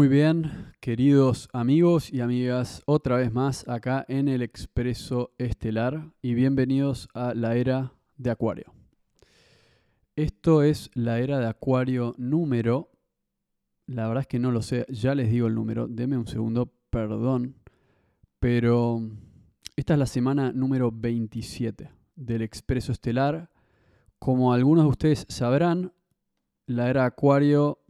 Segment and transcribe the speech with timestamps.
[0.00, 6.32] Muy bien, queridos amigos y amigas, otra vez más acá en el Expreso Estelar y
[6.32, 8.72] bienvenidos a la era de Acuario.
[10.16, 12.90] Esto es la era de Acuario número,
[13.84, 16.72] la verdad es que no lo sé, ya les digo el número, deme un segundo,
[16.88, 17.56] perdón,
[18.38, 19.02] pero
[19.76, 23.50] esta es la semana número 27 del Expreso Estelar.
[24.18, 25.92] Como algunos de ustedes sabrán,
[26.64, 27.80] la era Acuario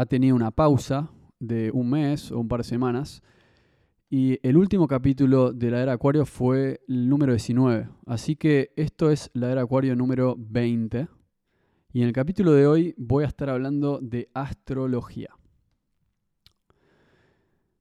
[0.00, 3.22] ha tenido una pausa de un mes o un par de semanas.
[4.08, 7.86] Y el último capítulo de la era Acuario fue el número 19.
[8.06, 11.06] Así que esto es la era Acuario número 20.
[11.92, 15.36] Y en el capítulo de hoy voy a estar hablando de astrología.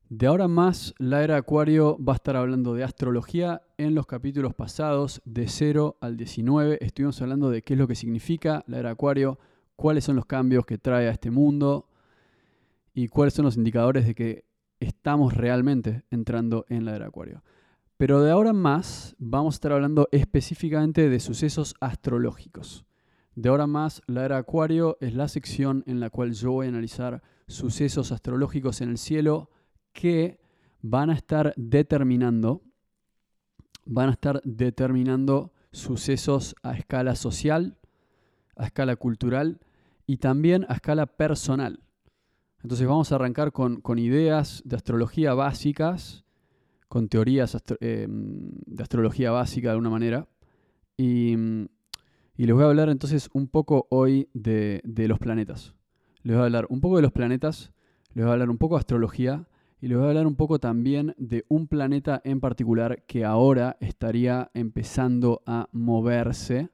[0.10, 3.62] De ahora más, la era Acuario va a estar hablando de astrología.
[3.78, 7.96] En los capítulos pasados, de 0 al 19, estuvimos hablando de qué es lo que
[7.96, 9.40] significa la era Acuario,
[9.78, 11.89] cuáles son los cambios que trae a este mundo,
[13.02, 14.44] y cuáles son los indicadores de que
[14.82, 17.44] estamos realmente entrando en la era Acuario.
[17.96, 22.86] Pero de ahora en más vamos a estar hablando específicamente de sucesos astrológicos.
[23.36, 26.66] De ahora en más, la era Acuario es la sección en la cual yo voy
[26.66, 29.50] a analizar sucesos astrológicos en el cielo
[29.94, 30.42] que
[30.82, 32.64] van a estar determinando,
[33.86, 37.78] van a estar determinando sucesos a escala social,
[38.58, 39.62] a escala cultural
[40.06, 41.80] y también a escala personal.
[42.62, 46.26] Entonces vamos a arrancar con, ideas de astrología básicas,
[46.88, 50.28] con teorías em, de astrología básica de alguna manera.
[50.98, 51.36] Y,
[52.36, 55.76] les voy a hablar entonces un poco hoy de, los planetas.
[56.24, 57.72] Les voy a hablar un poco de los planetas,
[58.14, 59.48] les voy a hablar un poco de astrología
[59.82, 63.78] y les voy a hablar un poco también de un planeta en particular que ahora
[63.80, 66.70] estaría empezando a moverse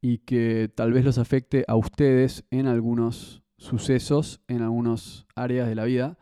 [0.00, 5.74] y que tal vez los afecte a ustedes en algunos sucesos en algunas áreas de
[5.74, 6.18] la vida.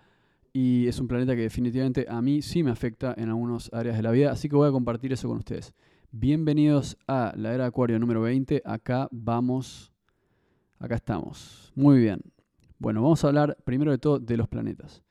[0.52, 4.02] Y es un planeta que definitivamente a mí sí me afecta en algunas áreas de
[4.02, 4.32] la vida.
[4.32, 5.72] Así que voy a compartir eso con ustedes.
[6.10, 8.62] Bienvenidos a la era Acuario número 20.
[8.64, 9.92] Acá vamos.
[10.80, 11.72] Acá estamos.
[11.76, 12.20] Muy bien.
[12.78, 15.02] Bueno, vamos a hablar primero de todo de los planetas.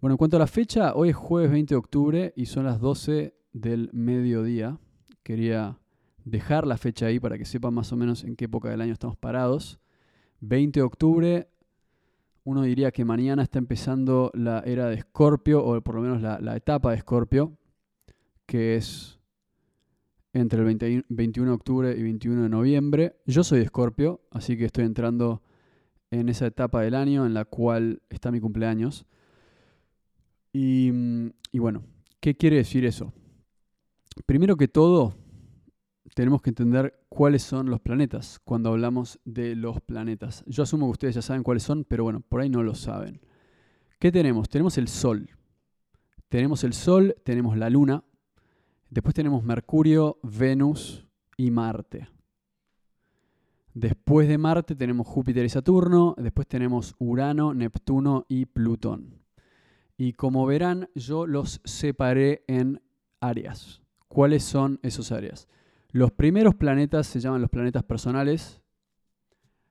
[0.00, 2.80] Bueno, en cuanto a la fecha, hoy es jueves 20 de octubre y son las
[2.80, 4.78] 12 del mediodía.
[5.22, 5.78] Quería
[6.24, 8.92] dejar la fecha ahí para que sepan más o menos en qué época del año
[8.92, 9.78] estamos parados.
[10.40, 11.48] 20 de octubre,
[12.44, 16.56] uno diría que mañana está empezando la era de Escorpio, o por lo menos la,
[16.56, 17.56] etapa de Escorpio,
[18.46, 19.18] que es
[20.32, 23.16] entre el 21 de octubre y 21 de noviembre.
[23.26, 25.42] Yo soy de Escorpio, así que estoy entrando
[26.10, 29.06] en esa etapa del año en la cual está mi cumpleaños.
[30.52, 30.92] Y,
[31.50, 31.82] y bueno,
[32.20, 33.12] ¿qué quiere decir eso?
[34.24, 35.14] Primero que todo,
[36.16, 40.42] tenemos que entender cuáles son los planetas cuando hablamos de los planetas.
[40.46, 43.20] Yo asumo que ustedes ya saben cuáles son, pero bueno, por ahí no lo saben.
[43.98, 44.48] ¿Qué tenemos?
[44.48, 45.28] Tenemos el Sol.
[46.30, 48.02] Tenemos el Sol, tenemos la Luna,
[48.88, 51.06] después tenemos Mercurio, Venus
[51.36, 52.08] y Marte.
[53.74, 59.20] Después de Marte tenemos Júpiter y Saturno, después tenemos Urano, Neptuno y Plutón.
[59.98, 62.80] Y como verán, yo los separé en
[63.20, 63.82] áreas.
[64.08, 65.46] ¿Cuáles son esos áreas?
[65.96, 68.60] Los primeros planetas se llaman los planetas personales.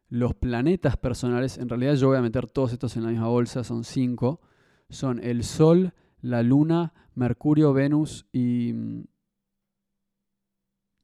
[0.10, 3.64] Los planetas personales, en realidad yo voy a meter todos estos en la misma bolsa,
[3.64, 4.42] son cinco.
[4.90, 9.04] Son el Sol, la Luna, Mercurio, Venus y mm,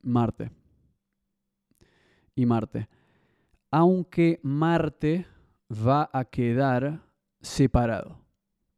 [0.01, 0.49] Marte.
[2.33, 2.89] Y Marte.
[3.69, 5.27] Aunque Marte
[5.69, 7.03] va a quedar
[7.41, 8.25] separado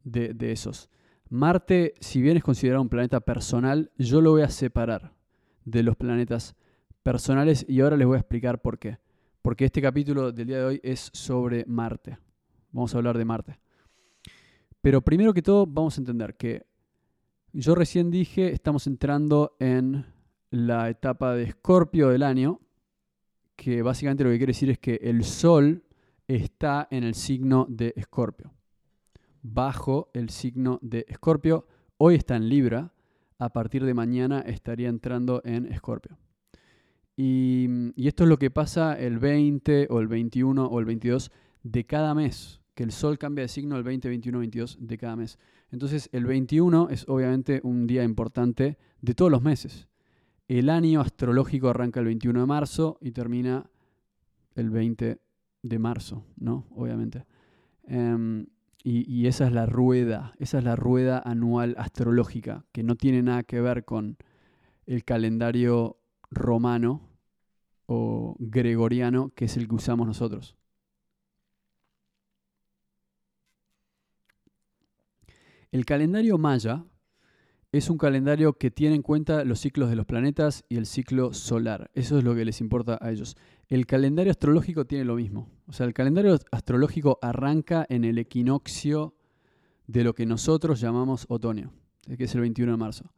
[0.03, 0.89] de, de esos.
[1.29, 5.13] Marte, si bien es considerado un planeta personal, yo lo voy a separar
[5.65, 6.55] de los planetas
[7.03, 8.97] personales y ahora les voy a explicar por qué.
[9.41, 12.17] Porque este capítulo del día de hoy es sobre Marte.
[12.71, 13.59] Vamos a hablar de Marte.
[14.81, 16.65] Pero primero que todo vamos a entender que
[17.51, 20.05] yo recién dije, estamos entrando en
[20.49, 22.59] la etapa de Escorpio del año,
[23.55, 25.83] que básicamente lo que quiere decir es que el Sol
[26.27, 28.51] está en el signo de Escorpio.
[29.41, 31.67] Bajo el signo de Escorpio.
[31.97, 32.93] Hoy está en Libra,
[33.43, 36.17] a partir de mañana estaría entrando en Escorpio.
[37.15, 37.67] Y,
[38.07, 41.31] esto es lo que pasa el 20 o el 21 o el 22
[41.63, 45.15] de cada mes, que el Sol cambia de signo el 20, 21, 22 de cada
[45.15, 45.37] mes.
[45.71, 49.87] Entonces el 21 es obviamente un día importante de todos los meses.
[50.47, 53.69] El año astrológico arranca el 21 de marzo y termina
[54.55, 55.19] el 20
[55.61, 56.67] de marzo, ¿no?
[56.71, 57.25] Obviamente.
[57.85, 58.45] Em,
[58.85, 63.43] y, esa es la rueda, esa es la rueda anual astrológica, que no tiene nada
[63.43, 64.17] que ver con
[64.85, 65.97] el calendario
[66.31, 67.01] romano
[67.85, 70.57] o gregoriano, que es el que usamos nosotros.
[75.71, 76.83] El calendario maya
[77.73, 81.33] es un calendario que tiene en cuenta los ciclos de los planetas y el ciclo
[81.33, 81.89] solar.
[81.95, 83.35] Eso es lo que les importa a ellos.
[83.67, 85.49] El calendario astrológico tiene lo mismo.
[85.65, 89.15] O sea, el calendario astrológico arranca en el equinoccio
[89.87, 91.73] de lo que nosotros llamamos otoño,
[92.15, 93.11] que es el 21 de marzo.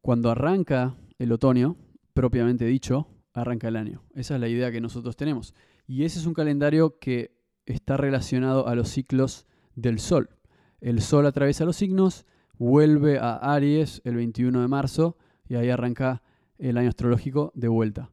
[0.00, 1.76] Cuando arranca el otoño,
[2.14, 4.02] propiamente dicho, arranca el año.
[4.14, 5.52] Esa es la idea que nosotros tenemos.
[5.86, 7.36] Y ese es un calendario que
[7.66, 10.30] está relacionado a los ciclos del Sol.
[10.80, 12.24] El Sol atraviesa los signos
[12.58, 15.16] vuelve a Aries el 21 de marzo
[15.48, 16.22] y ahí arranca
[16.58, 18.12] el año astrológico de vuelta.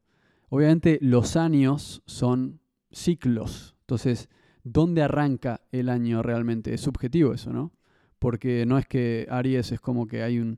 [0.50, 2.60] Obviamente los años son
[2.92, 4.30] ciclos, entonces,
[4.64, 6.74] ¿dónde arranca el año realmente?
[6.74, 7.74] Es subjetivo eso, ¿no?
[8.18, 10.58] Porque no es que Aries es como que hay un...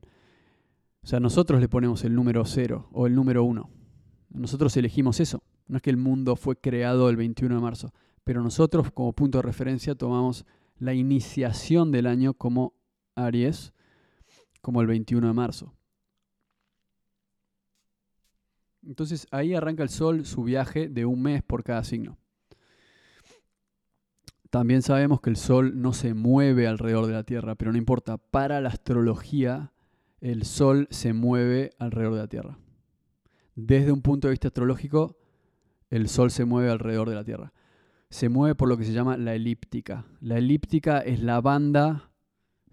[1.02, 3.70] O sea, nosotros le ponemos el número cero o el número uno.
[4.30, 5.42] Nosotros elegimos eso.
[5.66, 7.92] No es que el mundo fue creado el 21 de marzo,
[8.22, 10.44] pero nosotros como punto de referencia tomamos
[10.78, 12.74] la iniciación del año como
[13.16, 13.72] Aries
[14.66, 15.72] como el 21 de marzo.
[18.84, 22.18] Entonces ahí arranca el Sol su viaje de un mes por cada signo.
[24.50, 28.16] También sabemos que el Sol no se mueve alrededor de la Tierra, pero no importa,
[28.18, 29.70] para la astrología
[30.20, 32.58] el Sol se mueve alrededor de la Tierra.
[33.54, 35.16] Desde un punto de vista astrológico,
[35.90, 37.52] el Sol se mueve alrededor de la Tierra.
[38.10, 40.06] Se mueve por lo que se llama la elíptica.
[40.20, 42.05] La elíptica es la banda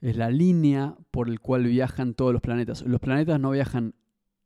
[0.04, 2.82] es la línea por la cual viajan todos los planetas.
[2.82, 3.96] Los planetas no viajan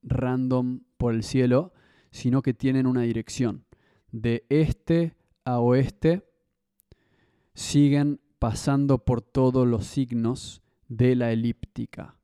[0.03, 1.73] random por el cielo,
[2.11, 3.65] sino que tienen una dirección.
[4.11, 5.15] De este
[5.45, 6.29] a oeste
[7.55, 12.19] siguen pasando por todos los signos de la elíptica.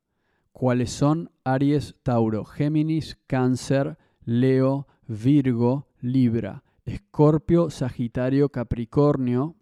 [0.51, 1.31] ¿Cuáles son?
[1.43, 9.55] Aries, Tauro, Géminis, Cáncer, Leo, Virgo, Libra, Escorpio, Sagitario, Capricornio,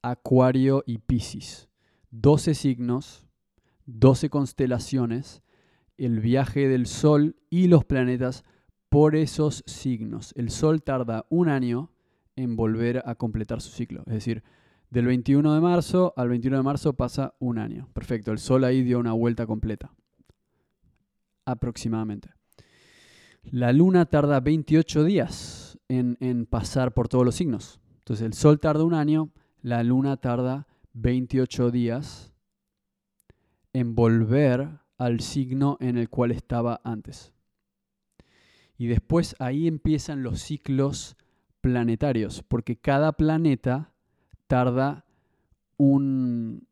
[0.00, 1.68] Acuario y Piscis.
[2.12, 3.26] 12 signos,
[3.86, 5.42] 12 constelaciones,
[5.98, 8.44] el viaje del Sol y los planetas
[8.88, 10.32] por esos signos.
[10.36, 11.90] El Sol tarda un año
[12.36, 14.02] en volver a completar su ciclo.
[14.06, 14.42] Es decir,
[14.90, 17.88] del 21 de marzo al 21 de marzo pasa un año.
[17.94, 19.92] Perfecto, el Sol ahí dio una vuelta completa.
[21.46, 22.30] Aproximadamente.
[23.42, 27.80] La Luna tarda 28 días en, pasar por todos los signos.
[27.98, 29.30] Entonces el Sol tarda un año,
[29.62, 32.32] la Luna tarda 28 días
[33.72, 37.32] en volver al signo en el cual estaba antes.
[38.76, 41.16] Y después ahí empiezan los ciclos
[41.60, 43.92] planetarios, porque cada planeta
[44.46, 45.04] tarda
[45.76, 46.66] un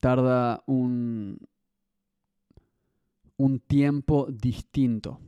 [0.00, 1.38] tarda un,
[3.38, 5.20] un tiempo distinto.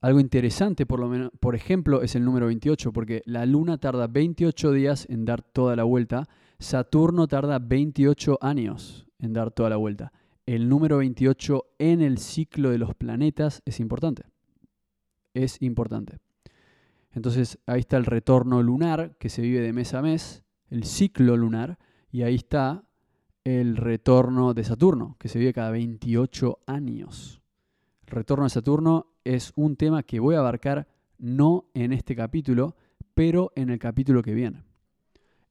[0.00, 4.06] Algo interesante, por, lo menos, por ejemplo, es el número 28, porque la luna tarda
[4.06, 6.28] 28 días en dar toda la vuelta
[6.60, 10.12] Saturno tarda 28 años en dar toda la vuelta.
[10.44, 14.24] El número 28 en el ciclo de los planetas es importante.
[15.32, 16.18] Es importante.
[17.12, 21.34] Entonces ahí está el retorno lunar que se vive de mes a mes, el ciclo
[21.34, 21.78] lunar,
[22.12, 22.84] y ahí está
[23.42, 27.40] el retorno de Saturno, que se vive cada 28 años.
[28.06, 30.86] El retorno de Saturno es un tema que voy a abarcar
[31.16, 32.76] no en este capítulo,
[33.14, 34.69] pero en el capítulo que viene.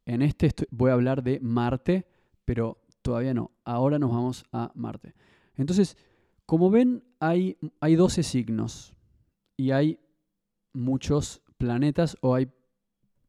[0.10, 2.08] En este voy a hablar de Marte,
[2.44, 3.52] pero todavía no.
[3.64, 5.14] Ahora nos vamos a Marte.
[5.54, 5.98] Entonces,
[6.48, 8.96] como ven, hay, hay 12 signos
[9.56, 10.00] y hay
[10.74, 12.52] muchos planetas, o hay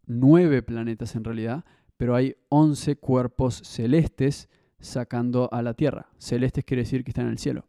[0.06, 1.66] 9 planetas en realidad,
[1.98, 6.08] pero hay 11 cuerpos celestes sacando a la Tierra.
[6.16, 7.66] Celestes quiere decir que están en el cielo.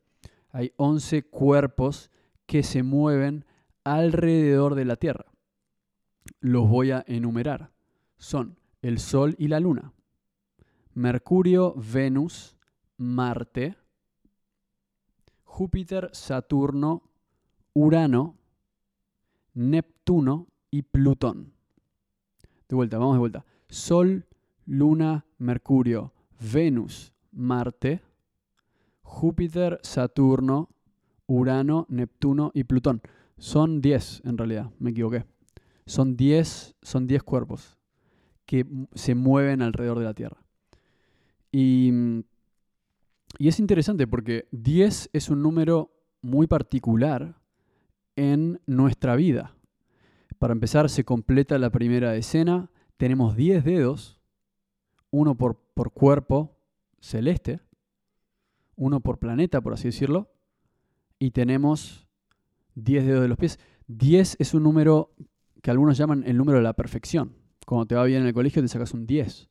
[0.51, 2.11] Hay 11 cuerpos
[2.45, 3.43] que se mueven
[3.83, 5.25] alrededor de la Tierra.
[6.39, 7.71] Los voy a enumerar.
[8.17, 9.93] Son el Sol y la Luna.
[10.93, 12.55] Mercurio, Venus,
[12.97, 13.77] Marte,
[15.43, 17.03] Júpiter, Saturno,
[17.73, 18.37] Urano,
[19.53, 21.53] Neptuno y Plutón.
[22.67, 23.45] De vuelta, vamos de vuelta.
[23.69, 24.25] Sol,
[24.65, 26.13] Luna, Mercurio,
[26.53, 28.01] Venus, Marte,
[29.01, 30.69] Júpiter, Saturno,
[31.27, 33.01] Urano, Neptuno y Plutón.
[33.37, 35.25] Son 10 en realidad, me equivoqué.
[35.85, 37.80] Son 10 son diez cuerpos
[38.51, 38.65] que
[38.95, 40.43] se mueven alrededor de la Tierra.
[41.53, 41.89] Y,
[43.37, 47.39] y es interesante porque 10 es un número muy particular
[48.17, 49.55] en nuestra vida.
[50.37, 52.69] Para empezar, se completa la primera decena.
[52.97, 54.19] Tenemos 10 dedos,
[55.11, 56.57] uno por, por cuerpo
[56.99, 57.61] celeste,
[58.75, 60.29] uno por planeta, por así decirlo,
[61.19, 62.05] y tenemos
[62.75, 63.59] 10 dedos de los pies.
[63.87, 65.15] 10 es un número
[65.61, 68.61] que algunos llaman el número de la perfección cuando te va bien en el colegio
[68.61, 69.49] te sacas un 10.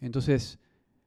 [0.00, 0.58] Entonces,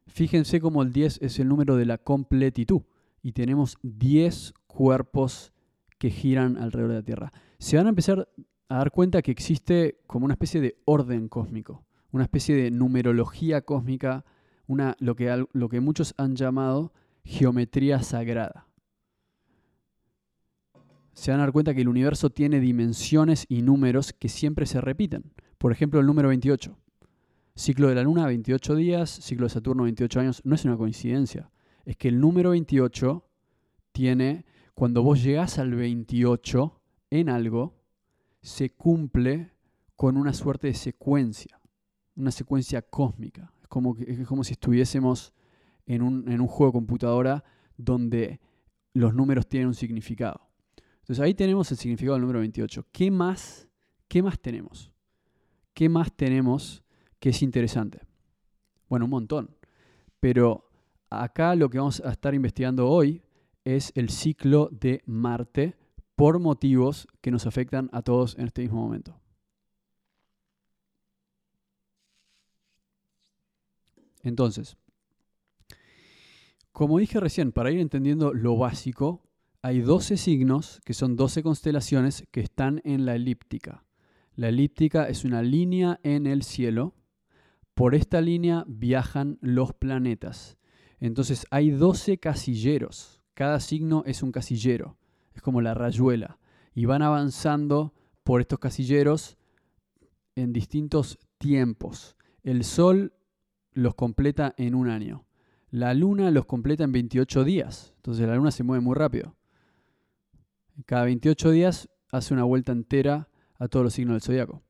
[0.07, 2.81] Fíjense cómo el 10 es el número de la completitud
[3.21, 5.53] y tenemos 10 cuerpos
[5.97, 7.31] que giran alrededor de la Tierra.
[7.57, 8.27] Se van a empezar
[8.67, 13.61] a dar cuenta que existe como una especie de orden cósmico, una especie de numerología
[13.61, 14.25] cósmica,
[14.67, 16.91] una, lo, que, lo que muchos han llamado
[17.23, 18.67] geometría sagrada.
[21.13, 24.81] Se van a dar cuenta que el universo tiene dimensiones y números que siempre se
[24.81, 25.31] repiten.
[25.63, 26.77] Por ejemplo, el número 28.
[27.55, 30.41] Ciclo de la Luna, 28 días, ciclo de Saturno, 28 años.
[30.43, 31.49] No es una coincidencia.
[31.85, 33.25] Es que el número 28
[33.93, 34.43] tiene,
[34.73, 37.79] cuando vos llegás al 28 en algo,
[38.41, 39.53] se cumple
[39.95, 41.61] con una suerte de secuencia,
[42.17, 43.53] una secuencia cósmica.
[43.61, 45.33] Es como, es como si estuviésemos
[45.85, 47.45] en un, en un juego de computadora
[47.77, 48.41] donde
[48.93, 50.41] los números tienen un significado.
[50.95, 52.85] Entonces ahí tenemos el significado del número 28.
[52.91, 53.69] ¿Qué más,
[54.09, 54.92] qué más tenemos?
[55.73, 56.83] ¿Qué más tenemos
[57.19, 58.01] que es interesante?
[58.89, 59.55] Bueno, un montón.
[60.19, 60.69] Pero
[61.09, 63.23] acá lo que vamos a estar investigando hoy
[63.65, 65.75] es el ciclo de Marte
[66.15, 69.19] por motivos que nos afectan a todos en este mismo momento.
[74.21, 74.77] Entonces,
[76.71, 79.21] como dije recién, para ir entendiendo lo básico,
[79.61, 83.83] hay 12 signos, que son 12 constelaciones, que están en la elíptica.
[84.35, 86.95] La elíptica es una línea en el cielo
[87.73, 90.57] por esta línea viajan los planetas.
[90.99, 93.23] Entonces hay 12 casilleros.
[93.33, 94.97] Cada signo es un casillero.
[95.33, 96.39] Es como la rayuela.
[96.75, 99.37] Y van avanzando por estos casilleros
[100.35, 102.15] en distintos tiempos.
[102.43, 103.13] El Sol
[103.71, 105.25] los completa en un año.
[105.71, 107.93] La Luna los completa en 28 días.
[107.97, 109.35] Entonces la Luna se mueve muy rápido.
[110.85, 113.29] Cada 28 días hace una vuelta entera
[113.63, 114.61] a todos los signos del zodiaco.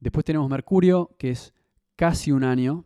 [0.00, 1.52] Después tenemos Mercurio, que es
[1.96, 2.84] casi un año.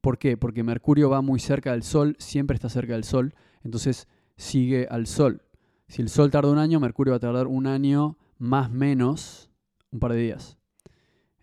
[0.00, 0.36] ¿Por qué?
[0.36, 5.06] Porque Mercurio va muy cerca del Sol, siempre está cerca del Sol, entonces sigue al
[5.06, 5.42] Sol.
[5.88, 9.50] Si el Sol tarda un año, Mercurio va a tardar un año más menos
[9.90, 10.58] un par de días.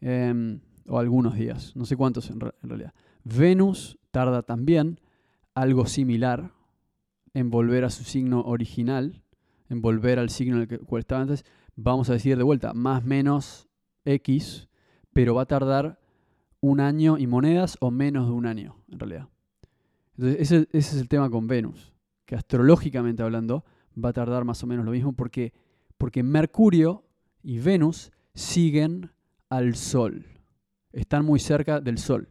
[0.02, 2.94] Em, o algunos días, no sé cuántos en, en realidad.
[3.24, 5.00] Venus tarda también
[5.54, 6.52] algo similar
[7.34, 9.22] en volver a su signo original,
[9.70, 11.46] en volver al signo en el cual estaba antes.
[11.76, 13.68] Vamos a decir de vuelta, más menos
[14.06, 14.70] X,
[15.14, 16.00] pero va a tardar
[16.62, 19.30] un año y monedas o menos de un año, en realidad.
[20.18, 21.94] Entonces, ese, es el tema con Venus,
[22.26, 23.66] que astrológicamente hablando
[24.04, 25.54] va a tardar más o menos lo mismo porque,
[25.98, 27.04] porque Mercurio
[27.44, 29.12] y Venus siguen
[29.50, 30.26] al Sol,
[30.92, 32.30] están muy cerca del Sol.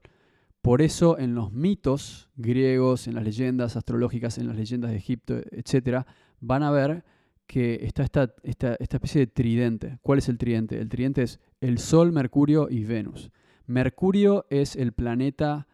[0.62, 5.36] Por eso en los mitos griegos, en las leyendas astrológicas, en las leyendas de Egipto,
[5.50, 6.06] etc.,
[6.40, 7.04] van a ver
[7.46, 9.98] que está esta, esta, esta especie de tridente.
[10.02, 10.80] ¿Cuál es el tridente?
[10.80, 13.30] El tridente es el Sol, Mercurio y Venus.
[13.66, 15.66] Mercurio es el planeta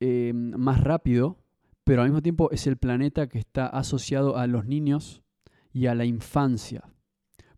[0.00, 1.38] em, más rápido,
[1.84, 5.22] pero al mismo tiempo es el planeta que está asociado a los niños
[5.72, 6.84] y a la infancia.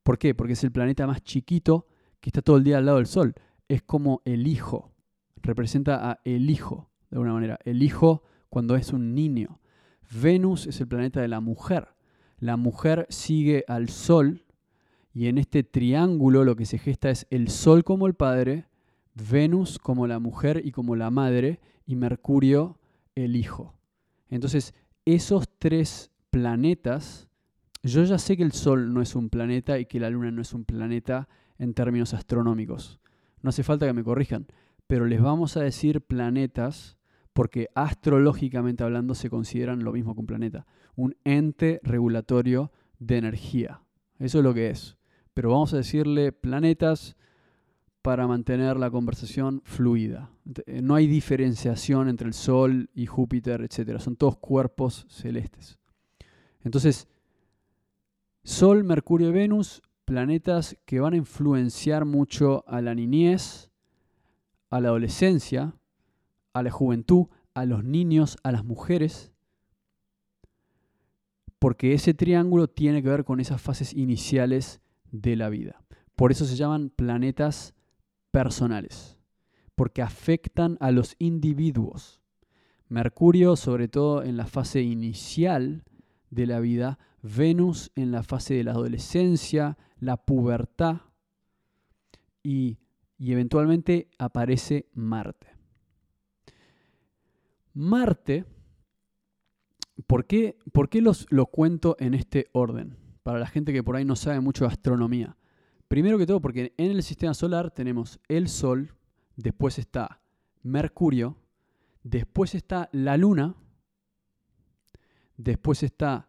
[0.03, 0.35] ¿Por qué?
[0.35, 1.87] Porque es el planeta más chiquito
[2.21, 3.35] que está todo el día al lado del Sol.
[3.69, 4.93] Es como el hijo.
[5.37, 7.59] Representa a el hijo, de alguna manera.
[7.65, 9.61] El hijo cuando es un niño.
[10.11, 11.94] Venus es el planeta de la mujer.
[12.45, 14.45] La mujer sigue al Sol
[15.15, 18.67] y en este triángulo lo que se gesta es el Sol como el padre,
[19.15, 22.79] Venus como la mujer y como la madre y Mercurio
[23.15, 23.73] el hijo.
[24.29, 24.75] Entonces,
[25.07, 27.31] esos tres planetas,
[27.83, 30.43] yo ya sé que el Sol no es un planeta y que la Luna no
[30.43, 33.01] es un planeta en términos astronómicos.
[33.41, 34.49] No hace falta que me corrijan,
[34.87, 36.99] pero les vamos a decir planetas
[37.33, 43.83] porque astrológicamente hablando se consideran lo mismo que un planeta, un ente regulatorio de energía.
[44.19, 44.97] Eso es lo que es.
[45.35, 47.17] Pero vamos a decirle planetas
[48.03, 50.31] para mantener la conversación fluida.
[50.67, 53.99] Eh, no hay diferenciación entre el Sol y Júpiter, etc.
[53.99, 55.79] Son todos cuerpos celestes.
[56.63, 57.09] Entonces,
[58.43, 63.71] Sol, Mercurio y Venus, planetas que van a influenciar mucho a la niñez,
[64.71, 65.75] a la adolescencia,
[66.53, 69.33] a la juventud, a los niños, a las mujeres,
[71.65, 75.83] porque ese triángulo tiene que ver con esas fases iniciales de la vida.
[76.15, 77.73] Por eso se llaman planetas
[78.31, 79.17] personales,
[79.75, 82.21] porque afectan a los individuos.
[82.91, 85.85] Mercurio, sobre todo en la fase inicial
[86.29, 91.01] de la vida, Venus en la fase de la adolescencia, la pubertad
[92.43, 92.77] y,
[93.19, 95.47] eventualmente aparece Marte.
[97.73, 98.45] Marte,
[100.07, 102.97] ¿por qué, por qué los, lo cuento en este orden?
[103.23, 105.37] Para la gente que por ahí no sabe mucho de astronomía.
[105.89, 108.95] Primero que todo, porque en el sistema solar tenemos el Sol,
[109.37, 110.21] después está
[110.63, 111.37] Mercurio,
[112.05, 113.57] Después está la luna.
[115.37, 116.29] Después está...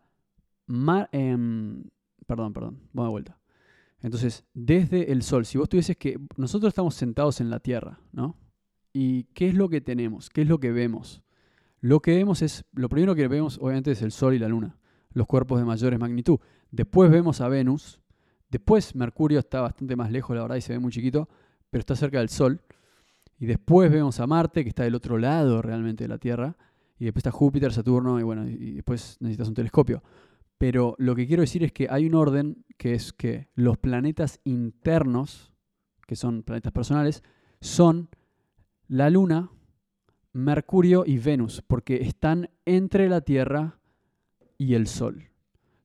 [1.11, 1.83] Em,
[2.25, 3.39] perdón, perdón, vamos de vuelta.
[3.99, 6.17] Entonces, desde el sol, si vos tuvieses que...
[6.37, 8.37] Nosotros estamos sentados en la Tierra, ¿no?
[8.93, 10.29] ¿Y qué es lo que tenemos?
[10.29, 11.21] ¿Qué es lo que vemos?
[11.85, 14.75] Lo que vemos es, lo primero que vemos obviamente es el Sol y la Luna,
[15.11, 16.39] los cuerpos de mayores magnitud.
[16.71, 18.01] Después vemos a Venus,
[18.49, 21.29] después Mercurio está bastante más lejos, la verdad, y se ve muy chiquito,
[21.69, 22.59] pero está cerca del Sol.
[23.37, 26.57] Y después vemos a Marte, que está del otro lado realmente de la Tierra.
[26.97, 30.01] Y después está Júpiter, Saturno, y bueno, y después necesitas un telescopio.
[30.57, 34.39] Pero lo que quiero decir es que hay un orden que es que los planetas
[34.43, 35.53] internos,
[36.07, 37.21] que son planetas personales,
[37.61, 38.09] son
[38.87, 39.51] la Luna,
[40.35, 43.79] Mercurio y Venus, porque están entre la Tierra
[44.57, 45.29] y el Sol.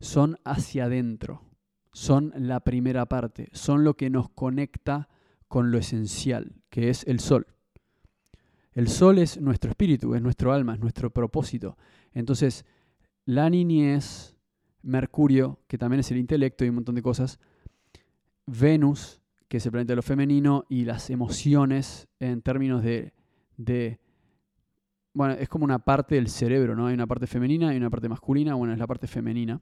[0.00, 1.45] Son hacia adentro,
[1.92, 5.09] son la primera parte, son lo que nos conecta
[5.47, 7.47] con lo esencial, que es el Sol.
[8.73, 11.78] El Sol es nuestro espíritu, es nuestro alma, es nuestro propósito.
[12.12, 12.64] Entonces,
[13.26, 14.37] la niñez,
[14.83, 17.38] Mercurio, que también es el intelecto y un montón de cosas,
[18.47, 23.12] Venus, que es el planeta de lo femenino, y las emociones en términos de,
[23.57, 24.00] de
[25.12, 26.87] bueno, es como una parte del cerebro, ¿no?
[26.87, 29.61] Hay una parte femenina y una parte masculina, bueno, es la parte femenina.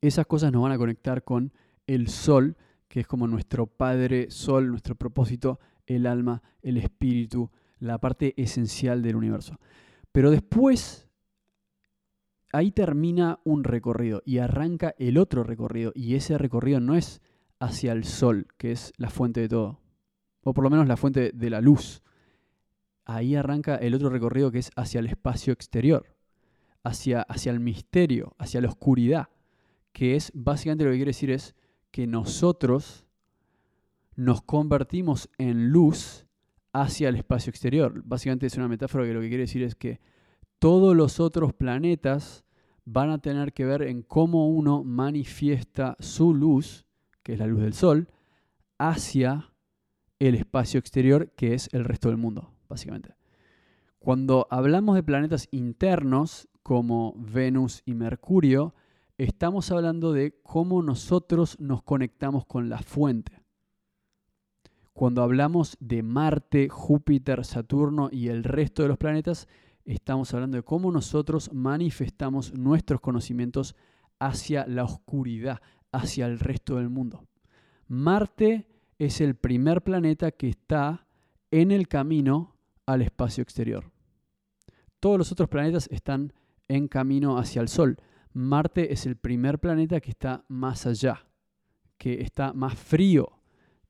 [0.00, 1.52] Esas cosas nos van a conectar con
[1.86, 2.56] el sol,
[2.88, 9.02] que es como nuestro padre sol, nuestro propósito, el alma, el espíritu, la parte esencial
[9.02, 9.58] del universo.
[10.12, 11.08] Pero después,
[12.52, 17.20] ahí termina un recorrido y arranca el otro recorrido, y ese recorrido no es
[17.58, 19.80] hacia el sol, que es la fuente de todo,
[20.42, 22.02] o por lo menos la fuente de la luz
[23.06, 26.14] ahí arranca el otro recorrido que es hacia el espacio exterior,
[26.82, 29.28] hacia, hacia el misterio, hacia la oscuridad,
[29.92, 31.54] que es básicamente lo que quiere decir es
[31.90, 33.06] que nosotros
[34.16, 36.26] nos convertimos en luz
[36.72, 38.02] hacia el espacio exterior.
[38.04, 40.00] Básicamente es una metáfora que lo que quiere decir es que
[40.58, 42.44] todos los otros planetas
[42.84, 46.86] van a tener que ver en cómo uno manifiesta su luz,
[47.22, 48.08] que es la luz del sol,
[48.78, 49.52] hacia
[50.18, 53.14] el espacio exterior, que es el resto del mundo básicamente.
[53.98, 58.74] Cuando hablamos de planetas internos como Venus y Mercurio,
[59.18, 63.40] estamos hablando de cómo nosotros nos conectamos con la fuente.
[64.92, 69.46] Cuando hablamos de Marte, Júpiter, Saturno y el resto de los planetas,
[69.84, 73.76] estamos hablando de cómo nosotros manifestamos nuestros conocimientos
[74.18, 75.60] hacia la oscuridad,
[75.92, 77.26] hacia el resto del mundo.
[77.88, 78.66] Marte
[78.98, 81.06] es el primer planeta que está
[81.50, 82.55] en el camino
[82.86, 83.90] al espacio exterior.
[85.00, 86.32] Todos los otros planetas están
[86.68, 87.96] en camino hacia el Sol.
[88.32, 91.26] Marte es el primer planeta que está más allá,
[91.98, 93.40] que está más frío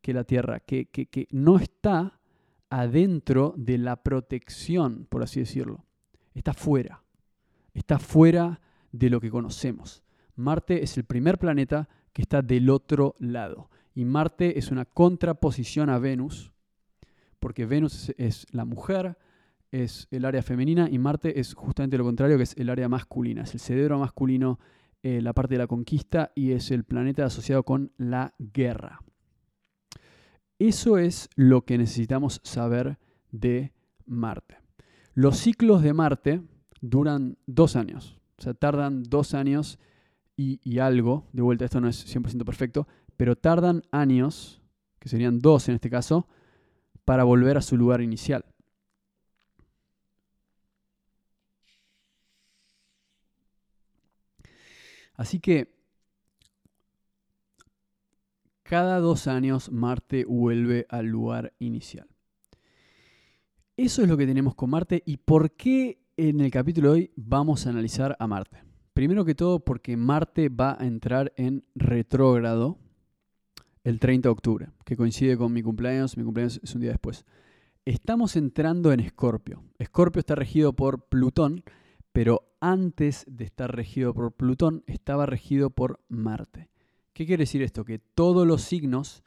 [0.00, 2.20] que la Tierra, que, que, no está
[2.70, 5.85] adentro de la protección, por así decirlo.
[6.35, 7.02] Está fuera.
[7.74, 8.61] Está fuera
[8.92, 10.02] de lo que conocemos.
[10.37, 13.70] Marte es el primer planeta que está del otro lado.
[13.94, 16.52] Y Marte es una contraposición a Venus,
[17.46, 19.16] porque Venus es, la mujer,
[19.70, 23.44] es el área femenina y Marte es justamente lo contrario, que es el área masculina,
[23.44, 24.59] es el cerebro masculino,
[25.04, 29.00] eh, la parte de la conquista y es el planeta asociado con la guerra.
[30.59, 32.98] Eso es lo que necesitamos saber
[33.30, 33.72] de
[34.06, 34.56] Marte.
[35.14, 36.42] Los ciclos de Marte
[36.80, 39.78] duran dos años, o sea, tardan dos años
[40.37, 44.61] y, y algo, de vuelta esto no es 100% perfecto, pero tardan años,
[44.98, 46.26] que serían dos en este caso,
[47.07, 48.45] para volver a su lugar inicial.
[55.14, 55.73] Así que
[58.64, 62.09] cada dos años Marte vuelve al lugar inicial.
[63.77, 67.12] Eso es lo que tenemos con Marte y por qué en el capítulo de hoy
[67.14, 68.64] vamos a analizar a Marte.
[68.95, 72.79] Primero que todo porque Marte va a entrar en retrógrado
[73.87, 76.16] el 30 de octubre, que coincide con mi cumpleaños.
[76.16, 77.25] Mi cumpleaños es un día después.
[77.85, 79.62] Estamos entrando en Escorpio.
[79.79, 81.62] Escorpio está regido por Plutón,
[82.12, 86.68] pero antes de estar regido por Plutón estaba regido por Marte.
[87.12, 87.85] ¿Qué quiere decir esto?
[87.85, 89.22] Que todos los signos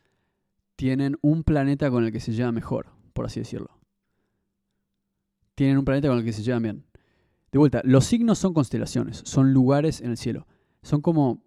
[0.76, 3.80] tienen un planeta con el que se lleva mejor, por así decirlo.
[5.56, 6.86] Tienen un planeta con el que se llevan bien.
[7.54, 10.48] De vuelta, los signos son constelaciones, son lugares en el cielo.
[10.82, 11.46] Son como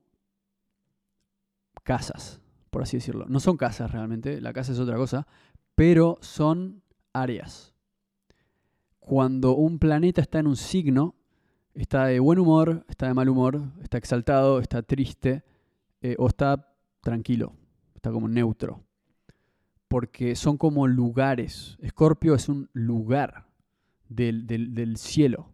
[1.83, 2.41] casas
[2.72, 3.26] por así decirlo.
[3.28, 5.26] No son casas realmente, la casa es otra cosa,
[5.74, 6.82] pero son
[7.12, 7.74] áreas.
[8.98, 11.14] Cuando un planeta está en un signo,
[11.74, 15.44] está de buen humor, está de mal humor, está exaltado, está triste
[16.00, 17.52] eh, o está tranquilo,
[17.94, 18.82] está como neutro.
[19.87, 21.76] Porque son como lugares.
[21.82, 23.48] Escorpio es un lugar
[24.08, 25.52] del, del cielo.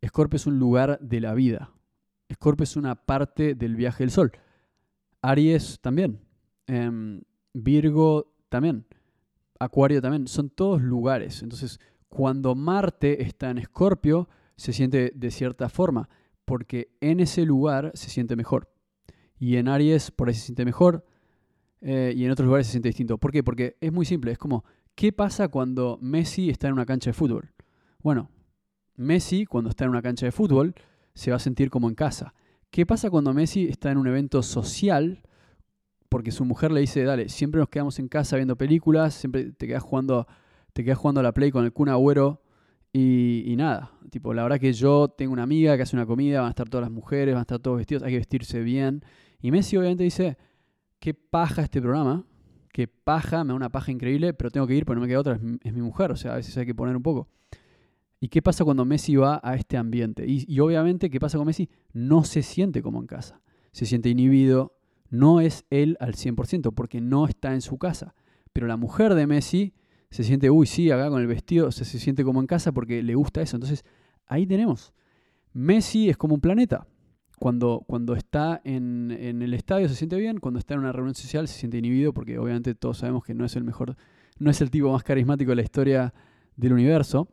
[0.00, 1.72] Escorpio es un lugar de la vida.
[2.28, 4.30] Escorpio es una parte del viaje del sol.
[5.22, 6.20] Aries también.
[6.66, 8.86] Em, Virgo también.
[9.58, 10.26] Acuario también.
[10.26, 11.42] Son todos lugares.
[11.42, 16.08] Entonces, cuando Marte está en Escorpio, se siente de cierta forma,
[16.44, 18.70] porque en ese lugar se siente mejor.
[19.38, 21.06] Y en Aries por ahí se siente mejor,
[21.80, 23.16] eh, y en otros lugares se siente distinto.
[23.16, 23.42] ¿Por qué?
[23.42, 24.32] Porque es muy simple.
[24.32, 27.52] Es como, ¿qué pasa cuando Messi está en una cancha de fútbol?
[28.02, 28.30] Bueno,
[28.96, 30.74] Messi, cuando está en una cancha de fútbol,
[31.14, 32.34] se va a sentir como en casa.
[32.70, 35.22] ¿Qué pasa cuando Messi está en un evento social?
[36.08, 39.66] Porque su mujer le dice, dale, siempre nos quedamos en casa viendo películas, siempre te
[39.66, 40.28] quedas jugando,
[40.72, 42.42] te quedas jugando a la play con el Kun Agüero
[42.92, 43.90] y, nada.
[44.10, 46.68] Tipo, la verdad que yo tengo una amiga que hace una comida, van a estar
[46.68, 49.04] todas las mujeres, van a estar todos vestidos, hay que vestirse bien.
[49.40, 50.38] Y Messi obviamente dice,
[51.00, 52.24] qué paja este programa,
[52.72, 55.18] qué paja, me da una paja increíble, pero tengo que ir porque no me queda
[55.18, 57.28] otra, es, es mi mujer, o sea, a veces hay que poner un poco.
[58.20, 60.24] ¿Y qué pasa cuando Messi va a este ambiente?
[60.26, 61.70] Y, obviamente, ¿qué pasa con Messi?
[61.94, 63.40] No se siente como en casa.
[63.72, 64.76] Se siente inhibido,
[65.08, 68.14] no es él al 100% porque no está en su casa.
[68.52, 69.72] Pero la mujer de Messi
[70.10, 73.14] se siente, uy, sí, acá con el vestido, se siente como en casa porque le
[73.14, 73.56] gusta eso.
[73.56, 73.84] Entonces,
[74.26, 74.92] ahí tenemos.
[75.52, 76.86] Messi es como un planeta.
[77.38, 81.14] Cuando, cuando está en, en, el estadio se siente bien, cuando está en una reunión
[81.14, 83.96] social se siente inhibido porque obviamente todos sabemos que no es el mejor,
[84.38, 86.12] no es el tipo más carismático de la historia
[86.56, 87.30] del universo.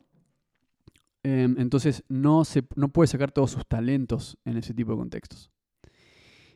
[1.30, 5.52] Em, entonces no, se, no puede sacar todos sus talentos en ese tipo de contextos.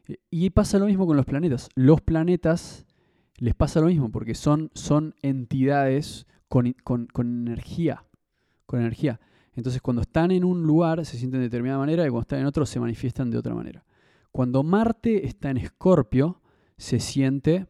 [0.07, 1.67] Eh, y pasa lo mismo con los planetas.
[1.75, 2.85] Los planetas
[3.37, 6.73] les pasa lo mismo porque son, son entidades con,
[7.17, 8.05] energía.
[8.65, 9.19] Con energía.
[9.55, 12.45] Entonces cuando están en un lugar se sienten de determinada manera y cuando están en
[12.45, 13.83] otro se manifiestan de otra manera.
[14.31, 16.41] Cuando Marte está en Escorpio
[16.77, 17.67] se siente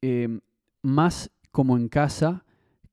[0.00, 0.40] em,
[0.82, 2.44] más como en casa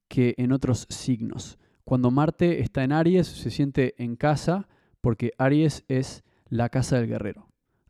[0.07, 1.59] que en otros signos.
[1.91, 4.69] Cuando Marte está en Aries, se siente en casa
[5.01, 7.49] porque Aries es la casa del guerrero.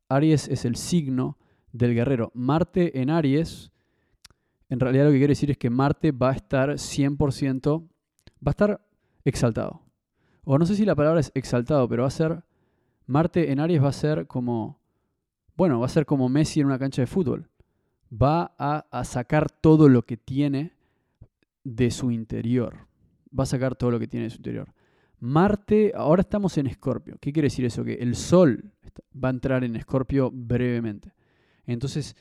[0.09, 1.37] Aries es el signo
[1.71, 2.31] del guerrero.
[2.33, 3.71] Marte en Aries,
[4.69, 8.49] en realidad lo que quiere decir es que Marte va a estar 100%, va a
[8.49, 8.87] estar
[9.23, 9.83] exaltado.
[10.45, 12.43] O no sé si la palabra es exaltado, pero va a ser,
[13.05, 14.79] Marte en Aries va a ser como,
[15.55, 17.51] bueno, va a ser como Messi en una cancha de fútbol.
[18.11, 20.73] Va a, a sacar todo lo que tiene
[21.63, 22.89] de su interior
[23.37, 24.73] va a sacar todo lo que tiene en su interior.
[25.19, 27.17] Marte, ahora estamos en Escorpio.
[27.19, 27.83] ¿Qué quiere decir eso?
[27.83, 28.73] Que el Sol
[29.13, 31.13] va a entrar en Escorpio brevemente.
[31.65, 32.15] Entonces,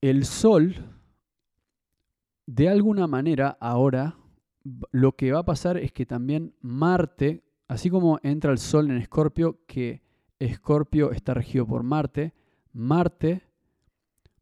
[0.00, 0.74] el Sol,
[2.46, 4.16] de alguna manera, ahora,
[4.90, 8.96] lo que va a pasar es que también Marte, así como entra el Sol en
[8.96, 10.02] Escorpio, que
[10.40, 12.34] Escorpio está regido por Marte,
[12.72, 13.42] Marte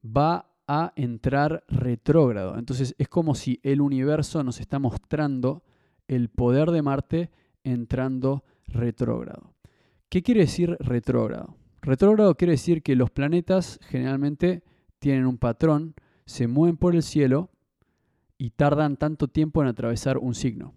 [0.05, 2.57] va a entrar retrógrado.
[2.57, 5.65] Entonces es como si el universo nos está mostrando
[6.07, 7.31] el poder de Marte
[7.65, 9.53] entrando retrógrado.
[10.09, 11.57] ¿Qué quiere decir retrógrado?
[11.83, 14.63] Retrógrado quiere decir que los planetas generalmente
[15.01, 17.51] tienen un patrón, se mueven por el cielo
[18.39, 20.75] y tardan tanto tiempo en atravesar un signo.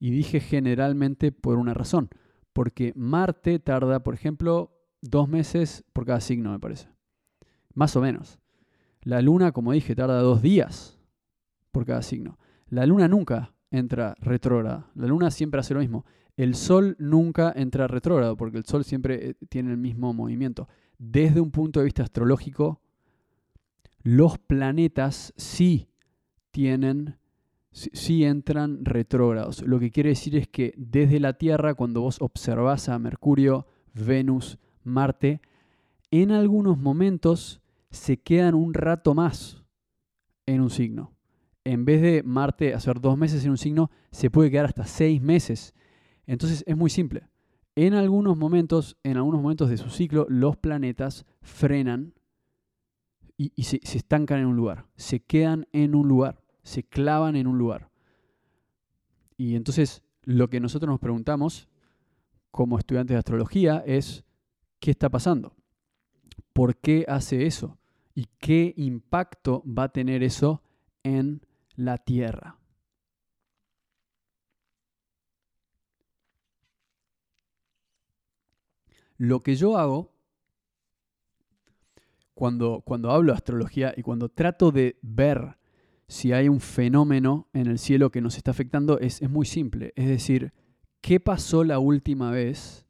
[0.00, 2.08] Y dije generalmente por una razón,
[2.54, 6.88] porque Marte tarda, por ejemplo, dos meses por cada signo, me parece.
[7.74, 8.38] Más o menos.
[9.02, 10.98] La luna, como dije, tarda dos días
[11.70, 12.38] por cada signo.
[12.68, 14.90] La luna nunca entra retrógrada.
[14.94, 16.04] La luna siempre hace lo mismo.
[16.36, 20.68] El sol nunca entra retrógrado porque el sol siempre eh, tiene el mismo movimiento.
[20.98, 22.80] Desde un punto de vista astrológico,
[24.02, 25.88] los planetas sí
[26.50, 27.16] tienen,
[27.70, 29.62] sí, entran retrógrados.
[29.62, 34.58] Lo que quiere decir es que desde la Tierra, cuando vos observás a Mercurio, Venus,
[34.84, 35.40] Marte,
[36.10, 37.61] en algunos momentos
[37.92, 39.62] se quedan un rato más
[40.46, 41.12] en un signo.
[41.64, 45.22] En vez de Marte hacer dos meses en un signo, se puede quedar hasta seis
[45.22, 45.74] meses.
[46.26, 47.28] Entonces es muy simple.
[47.76, 52.14] En algunos momentos, en algunos momentos de su ciclo, los planetas frenan
[53.36, 54.86] y, se, se estancan en un lugar.
[54.96, 56.42] Se quedan en un lugar.
[56.62, 57.90] Se clavan en un lugar.
[59.36, 61.68] Y entonces lo que nosotros nos preguntamos
[62.50, 64.24] como estudiantes de astrología es,
[64.78, 65.56] ¿qué está pasando?
[66.52, 67.78] ¿Por qué hace eso?
[68.14, 70.62] Y qué impacto va a tener eso
[71.02, 71.42] en
[71.76, 72.58] la tierra.
[79.16, 80.12] Lo que yo hago
[82.34, 85.58] cuando, cuando hablo de astrología y cuando trato de ver
[86.08, 89.92] si hay un fenómeno en el cielo que nos está afectando es, es muy simple.
[89.96, 90.52] Es decir,
[91.00, 92.86] ¿qué pasó la última vez?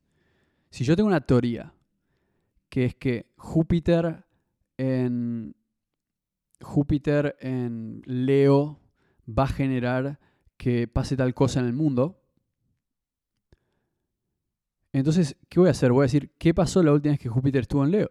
[0.70, 1.74] Si yo tengo una teoría,
[2.70, 4.24] que es que Júpiter
[4.76, 5.54] en
[6.60, 8.80] Júpiter en Leo
[9.26, 10.18] va a generar
[10.56, 12.20] que pase tal cosa en el mundo.
[14.92, 15.90] Entonces, ¿qué voy a hacer?
[15.92, 18.10] Voy a decir, ¿qué pasó la última vez que Júpiter estuvo en Leo?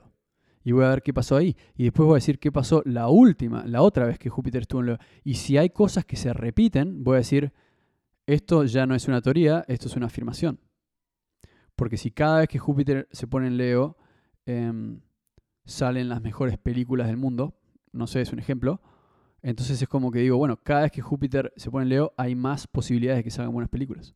[0.64, 1.56] Y voy a ver qué pasó ahí.
[1.76, 4.82] Y después voy a decir qué pasó la última, la otra vez que Júpiter estuvo
[4.82, 4.98] en Leo.
[5.24, 7.54] Y si hay cosas que se repiten, voy a decir,
[8.26, 10.60] esto ya no es una teoría, esto es una afirmación.
[11.76, 13.98] Porque si cada vez que Júpiter se pone en Leo,
[14.46, 15.02] em,
[15.66, 17.56] salen las mejores películas del mundo,
[17.92, 18.82] no sé, es un ejemplo,
[19.42, 22.36] entonces es como que digo, bueno, cada vez que Júpiter se pone en Leo hay
[22.36, 24.14] más posibilidades de que salgan buenas películas.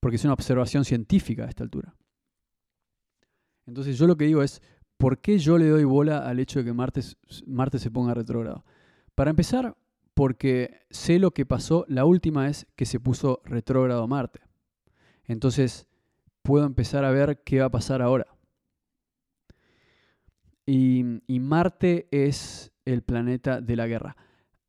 [0.00, 1.94] Porque es una observación científica a esta altura.
[3.66, 4.62] Entonces yo lo que digo es,
[4.96, 7.00] ¿por qué yo le doy bola al hecho de que Marte,
[7.46, 8.64] Marte se ponga retrógrado?
[9.14, 9.76] Para empezar,
[10.14, 14.40] porque sé lo que pasó la última vez que se puso retrógrado Marte.
[15.24, 15.86] Entonces
[16.42, 18.33] puedo empezar a ver qué va a pasar ahora.
[20.66, 24.16] Y, Marte es el planeta de la guerra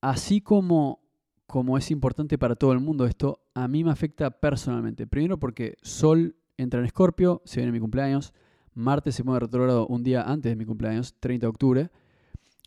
[0.05, 0.99] así como,
[1.47, 5.07] como es importante para todo el mundo esto, a mí me afecta personalmente.
[5.07, 8.31] Primero porque Sol entra en Escorpio, se viene mi cumpleaños,
[8.75, 11.89] Marte se mueve retrógrado un día antes de mi cumpleaños, 30 de octubre.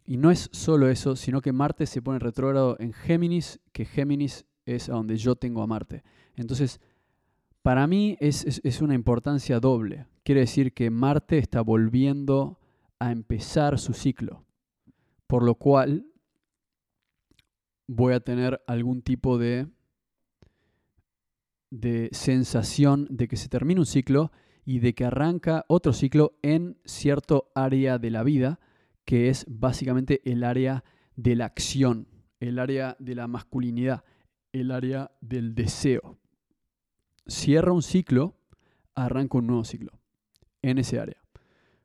[0.04, 4.46] Y no es solo eso, sino que Marte se pone retrógrado en Géminis, que Géminis
[4.64, 6.02] es a donde yo tengo a Marte.
[6.34, 6.80] Entonces,
[7.62, 10.06] para mí es, es una importancia doble.
[10.24, 12.58] Quiere decir que Marte está volviendo
[12.98, 14.44] a empezar su ciclo.
[15.26, 16.06] Por lo cual,
[17.86, 19.66] voy a tener algún tipo de,
[21.70, 24.30] de sensación de que se termina un ciclo
[24.64, 28.60] y de que arranca otro ciclo en cierto área de la vida,
[29.04, 30.84] que es básicamente el área
[31.16, 32.06] de la acción,
[32.40, 34.04] el área de la masculinidad,
[34.52, 36.18] el área del deseo.
[37.26, 38.36] Cierra un ciclo,
[38.94, 39.92] arranca un nuevo ciclo
[40.62, 41.16] en ese área.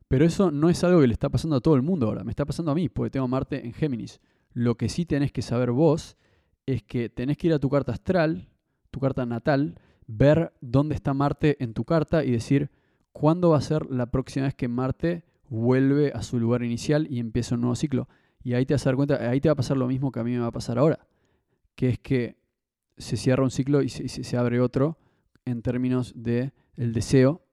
[0.08, 2.30] Pero eso no es algo que le está pasando a todo el mundo ahora, me
[2.30, 4.20] está pasando a mí, porque tengo Marte en Géminis.
[4.52, 6.16] Lo que sí tenés que saber vos
[6.66, 8.48] es que tenés que ir a tu carta astral,
[8.90, 12.70] tu carta natal, ver dónde está Marte en tu carta y decir
[13.12, 17.18] cuándo va a ser la próxima vez que Marte vuelve a su lugar inicial y
[17.18, 18.08] empieza un nuevo ciclo.
[18.42, 20.20] Y ahí te vas a dar cuenta, ahí te va a pasar lo mismo que
[20.20, 21.06] a mí me va a pasar ahora,
[21.74, 22.36] que es que
[22.96, 24.98] se cierra un ciclo y se, abre otro
[25.44, 27.43] en términos de el deseo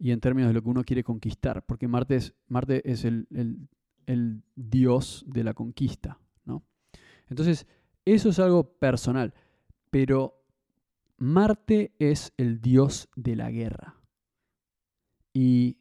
[0.00, 3.28] y en términos de lo que uno quiere conquistar, porque Marte es, Marte es el,
[4.06, 6.18] el Dios de la conquista.
[6.46, 6.64] ¿no?
[7.28, 7.66] Entonces,
[8.06, 9.34] eso es algo personal,
[9.90, 10.42] pero
[11.18, 14.00] Marte es el Dios de la guerra.
[15.34, 15.76] Y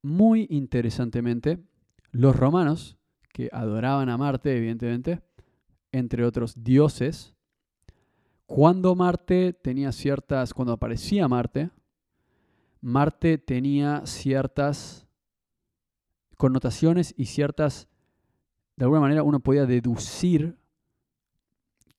[0.00, 1.58] muy interesantemente,
[2.10, 2.96] los romanos,
[3.34, 5.20] que adoraban a Marte, evidentemente,
[5.92, 7.34] entre otros dioses,
[8.46, 11.70] cuando Marte tenía ciertas, cuando aparecía Marte,
[12.80, 15.06] Marte tenía ciertas
[16.36, 17.88] connotaciones y ciertas,
[18.76, 20.56] de alguna manera uno podía deducir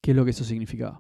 [0.02, 1.00] qué es lo que eso significaba.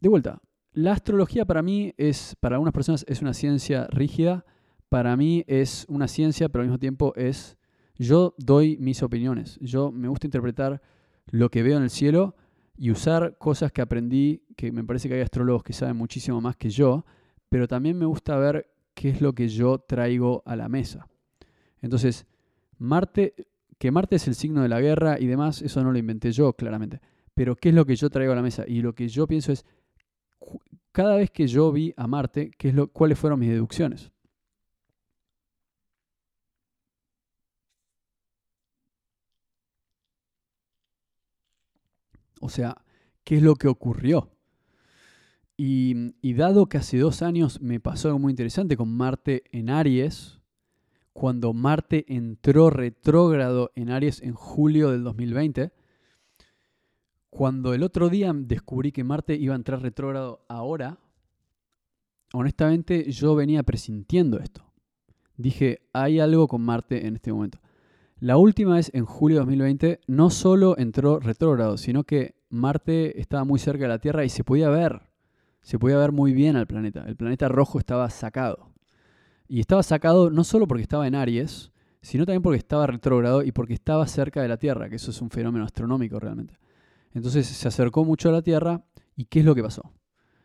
[0.00, 0.40] De vuelta,
[0.72, 4.44] la astrología para mí es, para algunas personas es una ciencia rígida,
[4.88, 7.58] para mí es una ciencia, pero al mismo tiempo es,
[7.96, 10.82] yo doy mis opiniones, yo me gusta interpretar
[11.26, 12.34] lo que veo en el cielo
[12.76, 16.56] y usar cosas que aprendí, que me parece que hay astrólogos que saben muchísimo más
[16.56, 17.04] que yo,
[17.54, 21.06] pero también me gusta ver qué es lo que yo traigo a la mesa.
[21.80, 22.26] Entonces,
[22.78, 23.32] Marte,
[23.78, 26.54] que Marte es el signo de la guerra y demás, eso no lo inventé yo,
[26.54, 27.00] claramente.
[27.32, 28.64] Pero ¿qué es lo que yo traigo a la mesa?
[28.66, 29.64] Y lo que yo pienso es,
[30.90, 34.10] cada vez que yo vi a Marte, ¿qué es lo, ¿cuáles fueron mis deducciones?
[42.40, 42.76] O sea,
[43.22, 44.33] ¿qué es lo que ocurrió?
[45.56, 50.40] Y, dado que hace dos años me pasó algo muy interesante con Marte en Aries,
[51.12, 55.70] cuando Marte entró retrógrado en Aries en julio del 2020,
[57.30, 60.98] cuando el otro día descubrí que Marte iba a entrar retrógrado ahora,
[62.32, 64.64] honestamente yo venía presintiendo esto.
[65.36, 67.60] Dije, hay algo con Marte en este momento.
[68.18, 73.44] La última vez, en julio de 2020, no solo entró retrógrado, sino que Marte estaba
[73.44, 75.13] muy cerca de la Tierra y se podía ver.
[75.64, 77.04] Se podía ver muy bien al planeta.
[77.06, 78.70] El planeta rojo estaba sacado.
[79.48, 81.72] Y estaba sacado no solo porque estaba en Aries,
[82.02, 85.22] sino también porque estaba retrógrado y porque estaba cerca de la Tierra, que eso es
[85.22, 86.58] un fenómeno astronómico realmente.
[87.14, 88.84] Entonces se acercó mucho a la Tierra
[89.16, 89.90] y ¿qué es lo que pasó?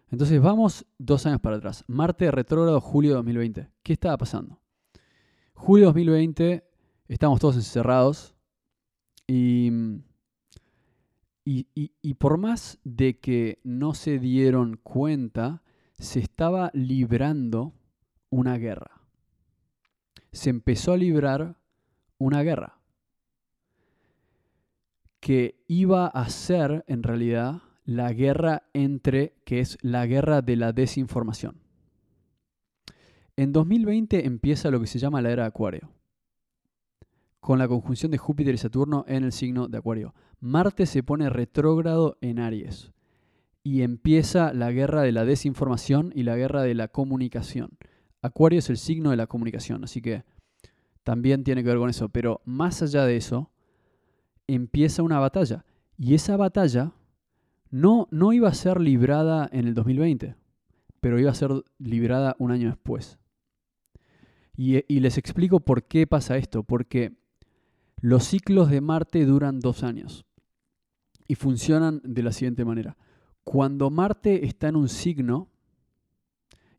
[0.10, 1.84] Entonces vamos dos años para atrás.
[1.88, 3.70] Marte retrógrado, julio de 2020.
[3.84, 4.62] ¿Qué estaba pasando?
[5.54, 6.64] Julio de 2020
[7.10, 8.36] estábamos todos encerrados
[9.28, 9.70] y,
[11.52, 15.64] y, por más de que no se dieron cuenta,
[15.98, 17.74] se estaba librando
[18.30, 19.02] una guerra.
[20.32, 21.58] Se empezó a librar
[22.18, 22.76] una guerra.
[25.20, 30.72] que iba a ser en realidad la guerra entre, que es la guerra de la
[30.72, 31.58] desinformación.
[33.36, 35.90] En 2020 empieza lo que se llama la era de Acuario,
[37.42, 40.14] con la conjunción de Júpiter y Saturno en el signo de Acuario.
[40.42, 42.92] Marte se pone retrógrado en Aries
[43.62, 47.78] y empieza la guerra de la desinformación y la guerra de la comunicación.
[48.22, 50.24] Acuario es el signo de la comunicación, así que
[51.04, 52.10] también tiene que ver con eso.
[52.10, 53.52] Pero más allá de eso,
[54.48, 55.66] empieza una batalla.
[55.98, 56.94] Y esa batalla
[57.70, 60.36] no, no iba a ser librada en el 2020,
[61.02, 63.20] pero iba a ser librada un año después.
[64.56, 66.64] Y, y, les explico por qué pasa esto.
[66.64, 67.18] Porque
[68.02, 70.26] los ciclos de Marte duran dos años
[71.30, 72.98] y funcionan de la siguiente manera.
[73.44, 75.48] Cuando Marte está en un signo,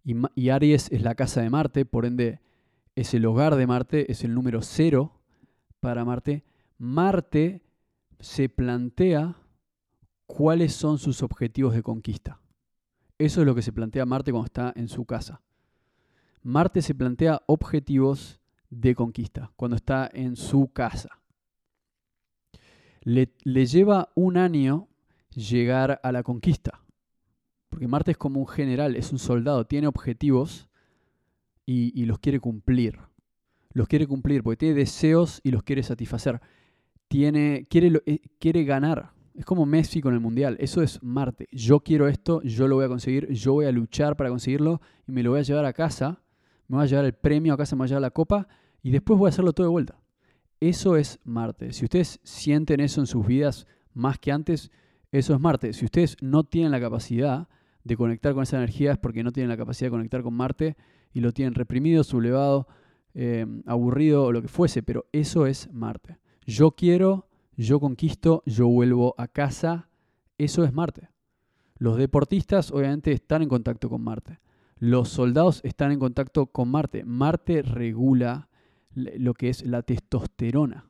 [0.05, 2.41] y, Aries es la casa de Marte, por ende
[2.97, 5.13] es el hogar de Marte, es el número cero
[5.79, 6.43] para Marte,
[6.79, 7.63] Marte
[8.19, 9.37] se plantea
[10.27, 12.41] cuáles son sus objetivos de conquista.
[13.19, 15.43] Eso es lo que se plantea Marte cuando está en su casa.
[16.43, 21.20] Marte se plantea objetivos de conquista cuando está en su casa.
[23.03, 23.27] Le,
[23.67, 24.89] lleva un año
[25.35, 26.83] llegar a la conquista,
[27.69, 30.69] porque Marte es como un general, es un soldado, tiene objetivos
[31.67, 32.99] y, los quiere cumplir.
[33.73, 36.41] Los quiere cumplir porque tiene deseos y los quiere satisfacer
[37.11, 39.11] tiene, quiere, eh, quiere ganar.
[39.35, 40.57] Es como Messi con el Mundial.
[40.61, 41.49] Eso es Marte.
[41.51, 45.13] Yo quiero esto, yo lo voy a conseguir, yo voy a luchar para conseguirlo y
[45.13, 46.23] me lo voy a llevar a casa.
[46.69, 48.47] Me voy a llevar el premio a casa, me voy a llevar la copa
[48.81, 50.01] y después voy a hacerlo todo de vuelta.
[50.61, 51.73] Eso es Marte.
[51.73, 54.71] Si ustedes sienten eso en sus vidas más que antes,
[55.11, 55.73] eso es Marte.
[55.73, 57.49] Si ustedes no tienen la capacidad
[57.83, 60.77] de conectar con esa energía es porque no tienen la capacidad de conectar con Marte
[61.13, 62.69] y lo tienen reprimido, sublevado,
[63.15, 66.19] eh, aburrido o lo que fuese, pero eso es Marte.
[66.47, 69.89] Yo quiero, yo conquisto, yo vuelvo a casa.
[70.37, 71.09] Eso es Marte.
[71.77, 74.41] Los deportistas obviamente están en contacto con Marte.
[74.77, 77.05] Los soldados están en contacto con Marte.
[77.05, 78.50] Marte regula
[78.95, 80.87] lo que es la testosterona.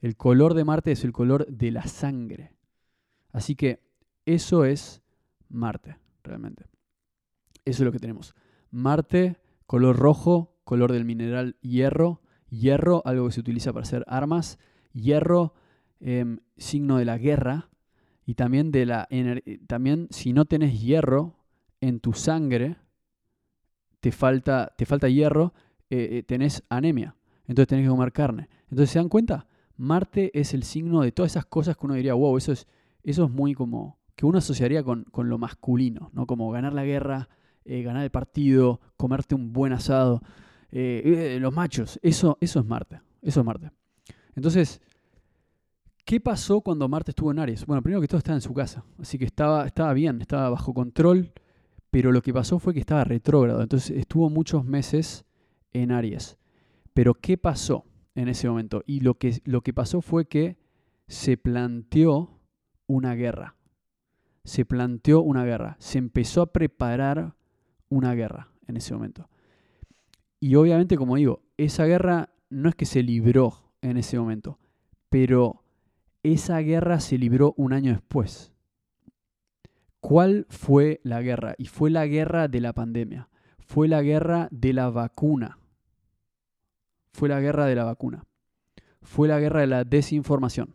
[0.00, 2.52] El color de Marte es el color de la sangre.
[3.32, 3.80] Así que
[4.26, 5.02] eso es
[5.48, 6.64] Marte, realmente.
[7.64, 8.34] Eso es lo que tenemos.
[8.70, 12.22] Marte, color rojo, color del mineral hierro.
[12.48, 14.58] Hierro, algo que se utiliza para hacer armas
[14.92, 15.54] hierro,
[16.00, 17.70] em, signo de la guerra,
[18.24, 19.08] y también, de la
[19.66, 21.38] también si no tenés hierro
[21.80, 22.76] en tu sangre,
[24.00, 25.54] te falta, te falta hierro,
[25.90, 28.48] eh, eh, tenés anemia, entonces tenés que comer carne.
[28.70, 29.46] Entonces, ¿se dan cuenta?
[29.76, 32.66] Marte es el signo de todas esas cosas que uno diría, wow, eso es,
[33.02, 36.26] eso es muy como, que uno asociaría con, lo masculino, ¿no?
[36.26, 37.28] Como ganar la guerra,
[37.64, 40.22] eh, ganar el partido, comerte un buen asado,
[40.70, 43.70] los machos, eso, eso es Marte, eso es Marte.
[44.34, 44.80] Entonces,
[46.04, 47.66] ¿qué pasó cuando Marte estuvo en Aries?
[47.66, 50.72] Bueno, primero que todo estaba en su casa, así que estaba, estaba bien, estaba bajo
[50.72, 51.32] control,
[51.90, 55.24] pero lo que pasó fue que estaba retrógrado, entonces estuvo muchos meses
[55.72, 56.38] en Aries.
[56.94, 58.82] Pero ¿qué pasó en ese momento?
[58.86, 60.56] Y lo que, lo que pasó fue que
[61.08, 62.40] se planteó
[62.86, 63.56] una guerra.
[64.44, 65.76] Se planteó una guerra.
[65.78, 67.34] Se empezó a preparar
[67.88, 69.28] una guerra en ese momento.
[70.40, 74.58] Y obviamente, como digo, esa guerra no es que se libró en ese momento.
[75.08, 75.62] Pero
[76.22, 78.52] esa guerra se libró un año después.
[80.00, 81.54] ¿Cuál fue la guerra?
[81.58, 83.28] Y fue la guerra de la pandemia.
[83.60, 85.58] Fue la guerra de la vacuna.
[87.12, 88.24] Fue la guerra de la vacuna.
[89.02, 90.74] Fue la guerra de la desinformación.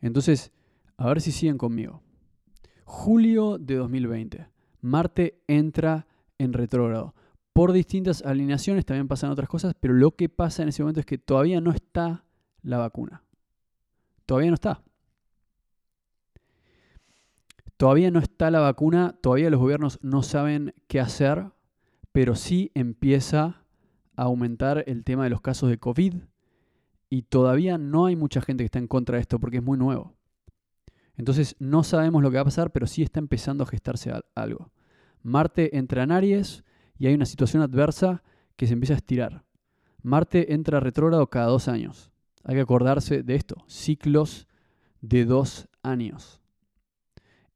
[0.00, 0.52] Entonces,
[0.96, 2.02] a ver si siguen conmigo.
[2.84, 4.46] Julio de 2020.
[4.80, 6.06] Marte entra
[6.38, 7.14] en retrógrado
[7.52, 11.06] por distintas alineaciones también pasan otras cosas, pero lo que pasa en ese momento es
[11.06, 12.24] que todavía no está
[12.62, 13.22] la vacuna.
[14.26, 14.82] Todavía no está.
[17.76, 21.50] Todavía no está la vacuna, todavía los gobiernos no saben qué hacer,
[22.12, 23.61] pero sí empieza
[24.16, 26.14] a aumentar el tema de los casos de COVID
[27.08, 29.78] y todavía no hay mucha gente que está en contra de esto porque es muy
[29.78, 30.14] nuevo.
[31.16, 34.70] Entonces no sabemos lo que va a pasar, pero sí está empezando a gestarse algo.
[35.22, 36.64] Marte entra en Aries,
[37.02, 38.22] y hay una situación adversa
[38.56, 39.44] que se empieza a estirar.
[40.02, 42.12] Marte entra retrógrado cada dos años.
[42.44, 44.46] Hay que acordarse de esto, ciclos
[45.00, 46.40] de dos años.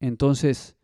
[0.00, 0.76] Entonces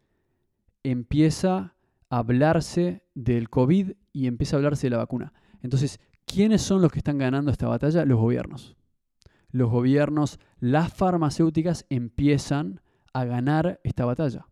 [0.85, 1.75] empieza
[2.09, 5.33] a hablarse del COVID y empieza a hablarse de la vacuna.
[5.63, 8.05] Entonces, ¿quiénes son los que están ganando esta batalla?
[8.05, 8.77] Los gobiernos.
[9.51, 12.81] Los gobiernos, las farmacéuticas empiezan
[13.15, 14.47] a ganar esta batalla.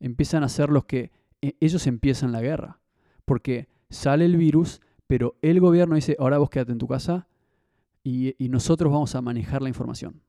[0.00, 2.80] Empiezan a ser los que e, ellos empiezan la guerra
[3.24, 7.28] porque sale el virus, pero el gobierno dice, ahora vos quédate en tu casa
[8.02, 10.22] y nosotros vamos a manejar la información.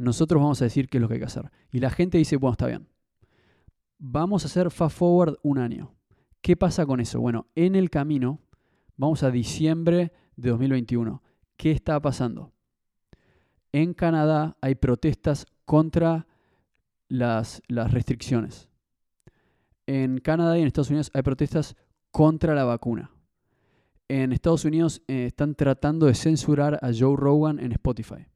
[0.00, 1.50] Nosotros vamos a decir qué es lo que hay que hacer.
[1.70, 2.88] Y la gente dice, bueno, está bien.
[3.98, 5.94] Vamos a hacer fast forward un año.
[6.40, 7.20] ¿Qué pasa con eso?
[7.20, 8.40] Bueno, en el camino,
[9.00, 11.22] vamos a diciembre de 2021.
[11.56, 12.52] ¿Qué está pasando?
[13.72, 16.26] En Canadá hay protestas contra
[17.08, 18.68] las, las restricciones.
[19.86, 21.76] En Canadá y en Estados Unidos hay protestas
[22.10, 23.10] contra la vacuna.
[24.08, 28.26] En Estados Unidos eh, están tratando de censurar a Joe Rogan en Spotify.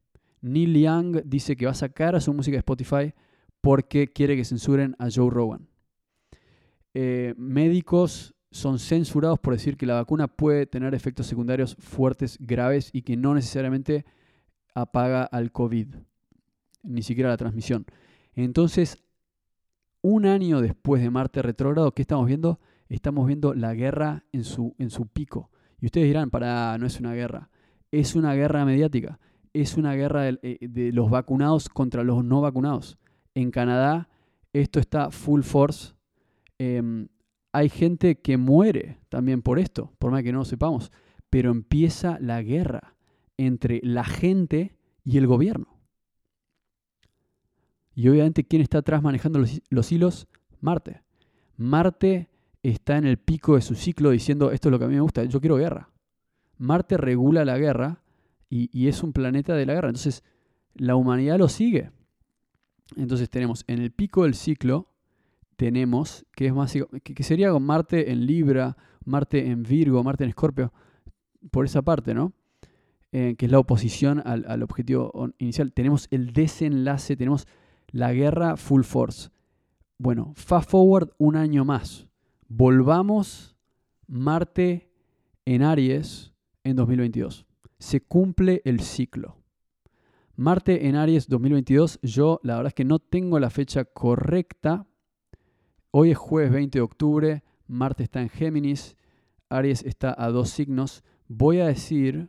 [0.41, 3.13] Neil Young dice que va a sacar a su música de Spotify
[3.61, 5.67] porque quiere que censuren a Joe Rogan.
[6.95, 12.89] Eh, médicos son censurados por decir que la vacuna puede tener efectos secundarios fuertes, graves
[12.93, 14.05] y que no necesariamente
[14.73, 15.87] apaga al COVID,
[16.83, 17.85] ni siquiera la transmisión.
[18.33, 19.03] Entonces,
[20.01, 22.61] un año después de Marte retrógrado, ¿qué estamos viendo?
[22.87, 25.51] Estamos viendo la guerra en su, en su pico.
[25.81, 27.49] Y ustedes dirán, para, no es una guerra.
[27.91, 29.19] Es una guerra mediática.
[29.51, 32.97] Es una guerra de, eh, los vacunados contra los no vacunados.
[33.33, 34.07] En Canadá,
[34.53, 35.93] esto está full force.
[36.57, 37.09] Em,
[37.55, 40.91] hay gente que muere también por esto, por más que no lo sepamos.
[41.29, 42.97] Pero empieza la guerra
[43.37, 44.75] entre la gente
[45.05, 45.79] y el gobierno.
[47.93, 49.39] Y obviamente, ¿quién está atrás manejando
[49.69, 50.27] los, hilos?
[50.59, 51.01] Marte.
[51.55, 52.29] Marte
[52.61, 55.01] está en el pico de su ciclo diciendo, esto es lo que a mí me
[55.01, 55.89] gusta, yo quiero guerra.
[56.57, 58.03] Marte regula la guerra
[58.49, 59.87] y, es un planeta de la guerra.
[59.87, 60.25] Entonces,
[60.73, 61.91] la humanidad lo sigue.
[62.97, 64.89] Entonces tenemos en el pico del ciclo,
[65.55, 70.29] tenemos, que es más, que, sería con Marte en Libra, Marte en Virgo, Marte en
[70.29, 70.73] Escorpio,
[71.51, 72.33] por esa parte, ¿no?
[73.11, 75.71] Eh, que es la oposición al, al, objetivo inicial.
[75.71, 77.47] Tenemos el desenlace, tenemos
[77.87, 79.29] la guerra full force.
[79.97, 82.07] Bueno, fast forward un año más.
[82.47, 83.55] Volvamos
[84.07, 84.89] Marte
[85.45, 86.33] en Aries
[86.63, 87.45] en 2022.
[87.79, 89.37] Se cumple el ciclo.
[90.35, 94.85] Marte en Aries 2022, yo la verdad es que no tengo la fecha correcta.
[95.97, 98.97] Hoy es jueves 20 de octubre, Marte está en Géminis,
[99.47, 101.05] Aries está a dos signos.
[101.29, 102.27] Voy a decir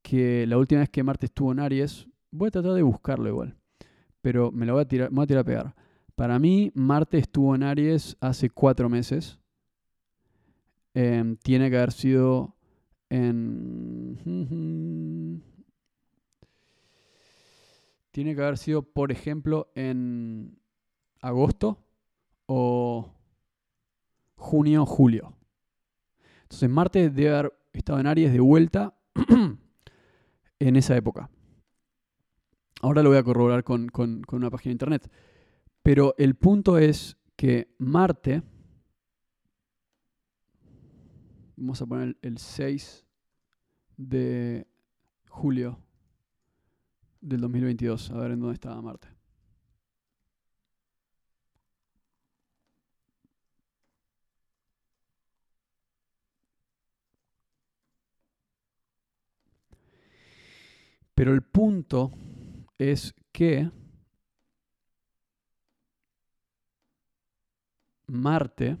[0.00, 3.58] que la última vez que Marte estuvo en Aries, voy a tratar de buscarlo igual
[4.22, 5.74] pero me lo voy a tirar, voy a, tirar a pegar.
[6.14, 9.38] Para mí, Marte estuvo en Aries hace cuatro meses.
[10.94, 12.56] Em, tiene que haber sido
[13.10, 14.16] en...
[18.12, 20.58] Tiene que haber sido, por ejemplo, en
[21.20, 21.84] agosto
[22.48, 23.14] o
[24.36, 25.34] junio, julio.
[26.42, 28.98] Entonces Marte debe haber estado en Aries de vuelta
[30.58, 31.30] en esa época.
[32.80, 33.90] Ahora lo voy a corroborar con,
[34.32, 35.10] una página de internet.
[35.82, 38.42] Pero el punto es que Marte,
[41.56, 43.04] vamos a poner el 6
[43.98, 44.66] de
[45.28, 45.78] julio
[47.20, 49.17] del 2022, a ver en dónde estaba Marte.
[61.18, 62.12] Pero el punto
[62.78, 63.68] es que
[68.06, 68.76] Marte,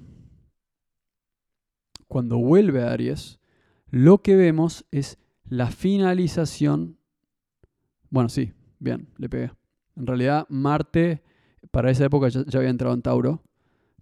[2.06, 3.40] cuando vuelve a Aries,
[3.90, 5.18] lo que vemos es
[5.48, 6.96] la finalización.
[8.08, 9.50] Bueno, sí, bien, le pegué.
[9.96, 11.24] En realidad, Marte
[11.72, 13.42] para esa época ya, había entrado en Tauro,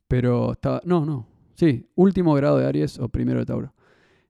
[0.09, 0.83] pero estaba.
[0.85, 1.27] No, no.
[1.55, 3.73] Sí, último grado de Aries o primero de Tauro.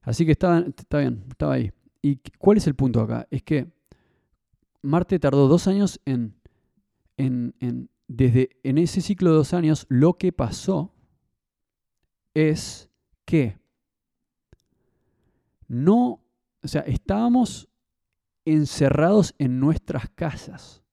[0.01, 1.73] Así que estaba, está bien, estaba ahí.
[2.01, 3.27] ¿Y cuál es el punto acá?
[3.29, 3.75] Es que
[4.81, 6.35] Marte tardó dos años en,
[7.17, 10.93] en, desde en ese ciclo de dos años, lo que pasó
[12.33, 12.89] es
[13.25, 13.57] que
[15.67, 16.21] no,
[16.63, 17.67] o sea, estábamos
[18.45, 20.83] encerrados en nuestras casas,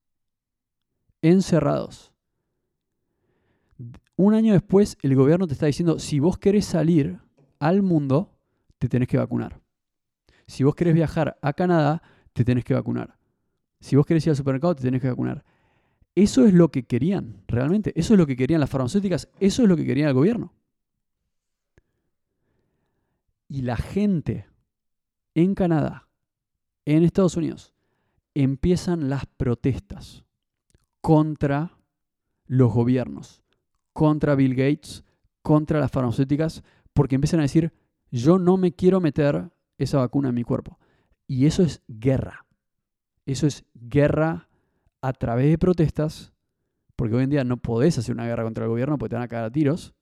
[1.23, 2.13] encerrados.
[4.17, 7.21] Un año después, el gobierno te está diciendo, si vos querés salir
[7.59, 8.37] al mundo,
[8.79, 9.61] te tenés que vacunar.
[10.47, 13.17] Si vos querés viajar a Canadá, te tenés que vacunar.
[13.85, 15.45] Si vos querés ir al supermercado, te tenés que vacunar.
[16.15, 17.93] Eso es lo que querían, realmente.
[17.97, 19.29] Eso es lo que querían las farmacéuticas.
[19.41, 20.55] Eso es lo que quería el gobierno.
[23.47, 24.47] Y la gente
[25.35, 26.09] en Canadá,
[26.87, 27.75] en Estados Unidos,
[28.33, 30.25] empiezan las protestas
[31.03, 31.77] contra
[32.47, 33.43] los gobiernos,
[33.93, 35.05] contra Bill Gates,
[35.43, 36.63] contra las farmacéuticas,
[36.95, 37.71] porque empiezan a decir,
[38.11, 40.79] yo no me quiero meter esa vacuna en mi cuerpo.
[41.27, 42.45] Y eso es guerra.
[43.27, 44.49] Eso es guerra
[45.01, 46.33] a través de protestas,
[46.97, 49.25] porque hoy en día no podés hacer una guerra contra el gobierno porque te van
[49.25, 49.95] a caer a tiros,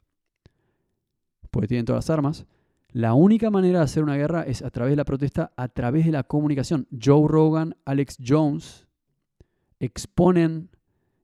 [1.50, 2.46] porque tienen todas las armas.
[2.90, 6.04] La única manera de hacer una guerra es a través de la protesta, a través
[6.04, 6.86] de la comunicación.
[6.90, 8.86] Joe Rogan, Alex Jones
[9.80, 10.70] exponen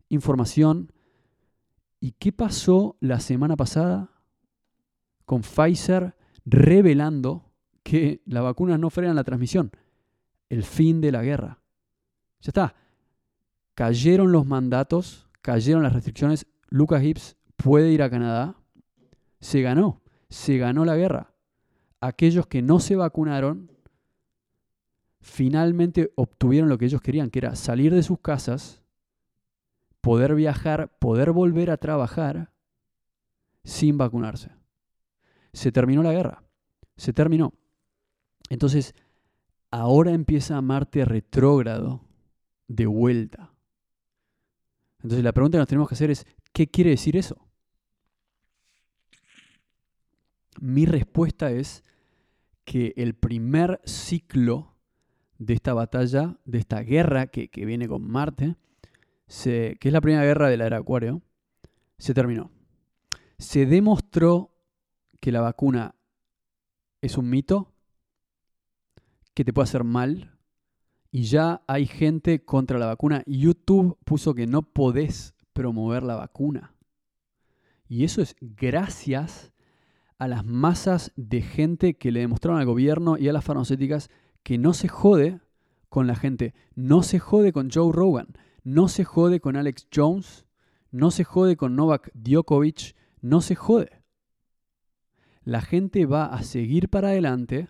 [0.09, 0.93] información.
[2.01, 4.11] ¿Y qué pasó la semana pasada
[5.25, 6.15] con Pfizer
[6.47, 9.71] revelando que las vacunas no frenan la transmisión?
[10.49, 11.61] El fin de la guerra.
[12.41, 12.75] Ya está.
[13.75, 16.47] Cayeron los mandatos, cayeron las restricciones.
[16.69, 18.57] Lucas Hibbs puede ir a Canadá.
[19.41, 20.03] Se ganó.
[20.29, 21.33] Se ganó la guerra
[22.01, 23.71] aquellos que no se vacunaron
[25.21, 28.83] finalmente obtuvieron lo que ellos querían, que era salir de sus casas,
[30.01, 32.53] poder viajar, poder volver a trabajar
[33.65, 34.51] sin vacunarse.
[35.53, 36.45] Se terminó la guerra,
[36.97, 37.53] se terminó.
[38.49, 38.95] Entonces,
[39.71, 42.08] ahora empieza Marte retrógrado
[42.69, 43.53] de vuelta.
[44.99, 47.49] Entonces la pregunta que nos tenemos que hacer es, ¿qué quiere decir eso?
[50.61, 51.85] Mi respuesta es
[52.65, 54.75] que el primer ciclo
[55.39, 58.57] de esta batalla, de esta guerra que, viene con Marte,
[59.27, 61.23] que es la primera guerra de la era Acuario,
[61.97, 62.51] se terminó.
[63.39, 64.53] Se demostró
[65.21, 65.95] que la vacuna
[67.01, 67.73] es un mito,
[69.35, 70.38] que te puede hacer mal,
[71.11, 73.23] y ya hay gente contra la vacuna.
[73.27, 76.75] YouTube puso que no podés promover la vacuna.
[77.89, 79.53] Y eso es gracias
[80.19, 84.11] a las masas de gente que le demostraron al gobierno y a las farmacéuticas
[84.43, 85.41] que no se jode
[85.89, 88.29] con la gente, no se jode con Joe Rogan,
[88.63, 90.47] no se jode con Alex Jones,
[90.91, 94.03] no se jode con Novak Djokovic, no se jode.
[95.43, 97.69] La gente va a seguir para adelante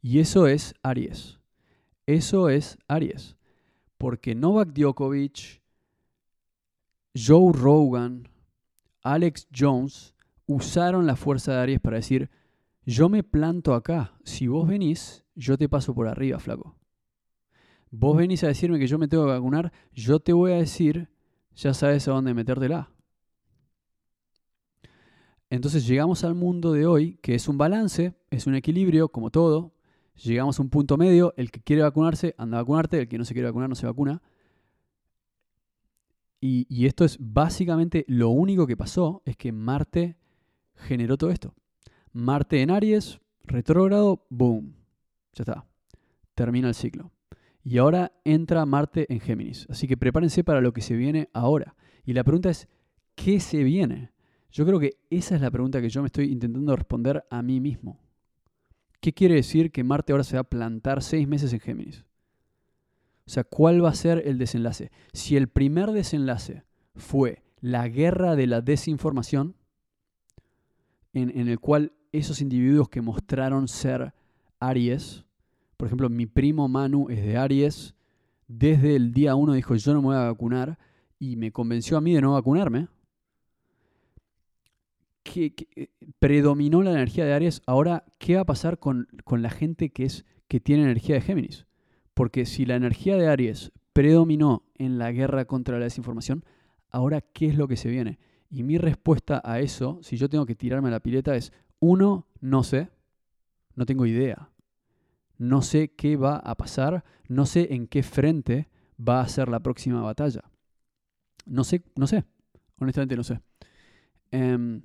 [0.00, 1.43] y eso es Aries.
[2.06, 3.36] Eso es Aries.
[3.98, 5.62] Porque Novak Djokovic,
[7.14, 8.28] Joe Rogan,
[9.02, 10.14] Alex Jones
[10.46, 12.30] usaron la fuerza de Aries para decir,
[12.84, 16.76] yo me planto acá, si vos venís, yo te paso por arriba, flaco.
[17.90, 21.08] Vos venís a decirme que yo me tengo que vacunar, yo te voy a decir,
[21.54, 22.90] ya sabes a dónde metértela.
[25.48, 29.73] Entonces llegamos al mundo de hoy, que es un balance, es un equilibrio, como todo.
[30.22, 33.24] Llegamos a un punto medio, el que quiere vacunarse, anda a vacunarte, el que no
[33.24, 34.22] se quiere vacunar, no se vacuna.
[36.46, 40.18] Y, esto es básicamente lo único que pasó, es que Marte
[40.76, 41.54] generó todo esto.
[42.12, 44.74] Marte en Aries, retrógrado, boom.
[45.32, 45.66] Ya está.
[46.34, 47.10] Termina el ciclo.
[47.62, 49.66] Y ahora entra Marte en Géminis.
[49.70, 51.76] Así que prepárense para lo que se viene ahora.
[52.04, 52.68] Y la pregunta es,
[53.14, 54.10] ¿qué se viene?
[54.50, 57.58] Yo creo que esa es la pregunta que yo me estoy intentando responder a mí
[57.58, 58.03] mismo.
[59.04, 62.06] ¿Qué quiere decir que Marte ahora se va a plantar seis meses en Géminis?
[63.26, 64.90] O sea, ¿cuál va a ser el desenlace?
[65.12, 66.64] Si el primer desenlace
[66.96, 69.56] fue la guerra de la desinformación,
[71.12, 74.14] en, el cual esos individuos que mostraron ser
[74.58, 75.26] Aries,
[75.76, 77.94] por ejemplo, mi primo Manu es de Aries,
[78.48, 80.78] desde el día uno dijo yo no me voy a vacunar
[81.18, 82.88] y me convenció a mí de no vacunarme.
[85.24, 85.88] Que, eh,
[86.20, 87.62] predominó la energía de Aries.
[87.66, 91.22] Ahora, ¿qué va a pasar con, con, la gente que, es, que tiene energía de
[91.22, 91.66] Géminis?
[92.14, 96.44] Porque si la energía de Aries predominó en la guerra contra la desinformación,
[96.90, 98.18] ahora, ¿qué es lo que se viene?
[98.50, 102.28] Y mi respuesta a eso, si yo tengo que tirarme a la pileta, es, uno,
[102.40, 102.88] no sé,
[103.74, 104.50] no tengo idea.
[105.38, 109.60] No sé qué va a pasar, no sé en qué frente va a ser la
[109.60, 110.42] próxima batalla.
[111.46, 112.24] No sé, no sé,
[112.78, 113.40] honestamente no sé.
[114.30, 114.82] Em,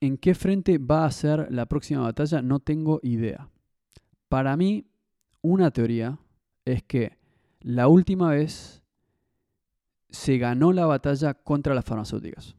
[0.00, 2.42] ¿En qué frente va a ser la próxima batalla?
[2.42, 3.48] No tengo idea.
[4.28, 4.86] Para mí,
[5.42, 6.18] una teoría
[6.64, 7.18] es que
[7.60, 8.82] la última vez
[10.10, 12.56] se ganó la batalla contra las farmacéuticas.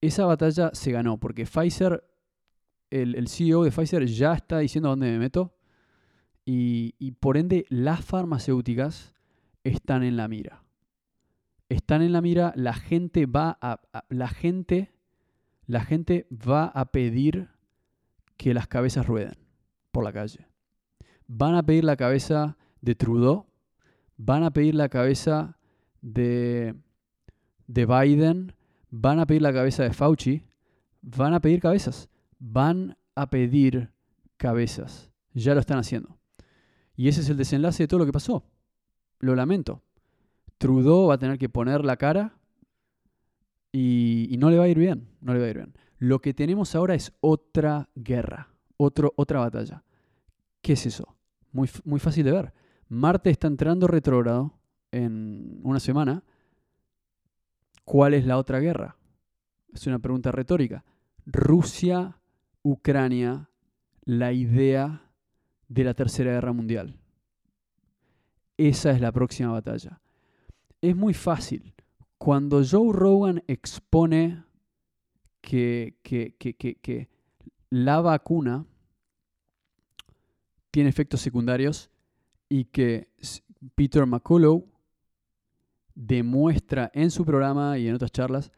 [0.00, 2.04] Esa batalla se ganó porque Pfizer,
[2.90, 5.54] el, CEO de Pfizer ya está diciendo dónde me meto
[6.44, 9.14] y, por ende las farmacéuticas
[9.64, 10.62] están en la mira.
[11.68, 14.92] Están en la mira, la gente va a, la gente
[15.66, 17.48] la gente va a pedir
[18.36, 19.36] que las cabezas rueden
[19.90, 20.46] por la calle.
[21.26, 23.46] Van a pedir la cabeza de Trudeau,
[24.16, 25.58] van a pedir la cabeza
[26.00, 26.74] de,
[27.66, 28.52] de Biden,
[28.90, 30.44] van a pedir la cabeza de Fauci,
[31.02, 32.08] van a pedir cabezas,
[32.38, 33.90] van a pedir
[34.36, 35.10] cabezas.
[35.32, 36.18] Ya lo están haciendo.
[36.94, 38.44] Y ese es el desenlace de todo lo que pasó.
[39.18, 39.82] Lo lamento.
[40.58, 42.38] Trudeau va a tener que poner la cara
[43.78, 45.08] y, no le va a ir bien.
[45.20, 45.74] No le va a ir bien.
[45.98, 49.84] Lo que tenemos ahora es otra guerra, otro, otra batalla.
[50.62, 51.16] ¿Qué es eso?
[51.52, 52.52] Muy, muy fácil de ver.
[52.88, 54.58] Marte está entrando retrógrado
[54.92, 56.22] en una semana,
[57.84, 58.96] ¿cuál es la otra guerra?
[59.74, 60.84] Es una pregunta retórica.
[61.26, 62.18] Rusia,
[62.62, 63.50] Ucrania
[64.06, 65.02] la idea
[65.68, 66.96] de la Tercera Guerra Mundial.
[68.56, 70.00] Esa es la próxima batalla.
[70.80, 71.74] Es muy fácil.
[72.18, 74.44] Cuando Joe Rogan expone
[75.40, 77.08] que, que, que
[77.70, 78.66] la vacuna
[80.70, 81.90] tiene efectos secundarios
[82.48, 83.08] y que
[83.74, 84.64] Peter McCullough
[85.94, 88.52] demuestra en su programa y en otras charlas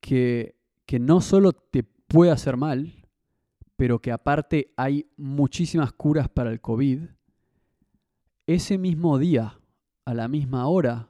[0.00, 2.92] que, que no solo te puede hacer mal,
[3.76, 7.02] pero que aparte hay muchísimas curas para el COVID,
[8.46, 9.58] ese mismo día,
[10.04, 11.08] a la misma hora,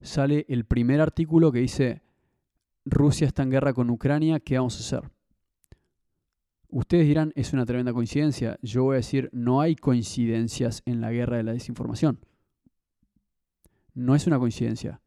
[0.00, 2.02] sale el primer artículo que dice,
[2.84, 5.10] Rusia está en guerra con Ucrania, ¿qué vamos a hacer?
[6.68, 8.58] Ustedes dirán, es una tremenda coincidencia.
[8.62, 12.20] Yo voy a decir, no hay coincidencias en la guerra de la desinformación.
[13.92, 15.00] No es una coincidencia.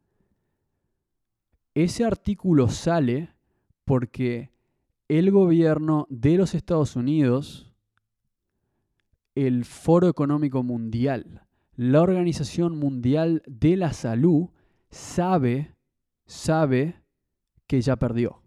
[1.74, 3.30] Ese artículo sale
[3.86, 4.52] porque
[5.08, 7.72] el gobierno de los Estados Unidos,
[9.36, 14.50] el Foro Económico Mundial, la Organización Mundial de la Salud,
[14.94, 15.76] sabe,
[16.26, 17.02] sabe
[17.68, 18.42] que ya perdió.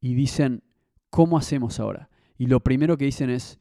[0.00, 0.62] Y dicen,
[1.10, 2.08] ¿cómo hacemos ahora?
[2.38, 3.58] Y lo primero que dicen es,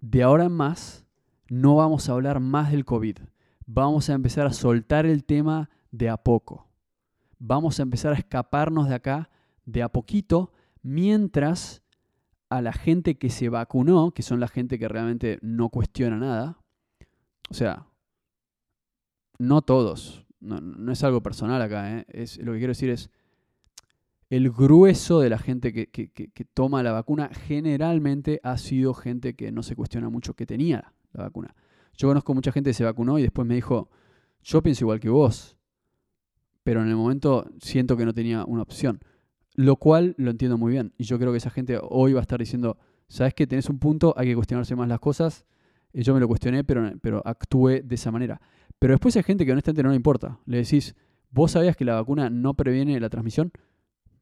[0.00, 1.06] de ahora en más,
[1.48, 3.18] no vamos a hablar más del COVID.
[3.66, 6.68] Vamos a empezar a soltar el tema de a poco.
[7.38, 9.30] Vamos a empezar a escaparnos de acá
[9.64, 10.52] de a poquito,
[10.82, 11.82] mientras
[12.50, 16.58] a la gente que se vacunó, que son la gente que realmente no cuestiona nada,
[17.50, 17.86] o sea,
[19.38, 22.04] no todos, no, es algo personal acá, ¿eh?
[22.08, 23.10] es, lo que quiero decir es,
[24.30, 29.62] el grueso de la gente que, toma la vacuna generalmente ha sido gente que no
[29.62, 31.54] se cuestiona mucho que tenía la vacuna.
[31.96, 33.90] Yo conozco mucha gente que se vacunó y después me dijo,
[34.42, 35.56] yo pienso igual que vos,
[36.62, 39.00] pero en el momento siento que no tenía una opción.
[39.54, 40.92] Lo cual lo entiendo muy bien.
[40.98, 42.76] Y yo creo que esa gente hoy va a estar diciendo,
[43.06, 45.44] sabes que tenés un punto, hay que cuestionarse más las cosas.
[45.92, 48.40] Y yo me lo cuestioné, pero, pero actué de esa manera.
[48.78, 50.38] Pero después hay gente que honestamente no le importa.
[50.46, 50.94] Le decís,
[51.30, 53.52] ¿vos sabías que la vacuna no previene la transmisión?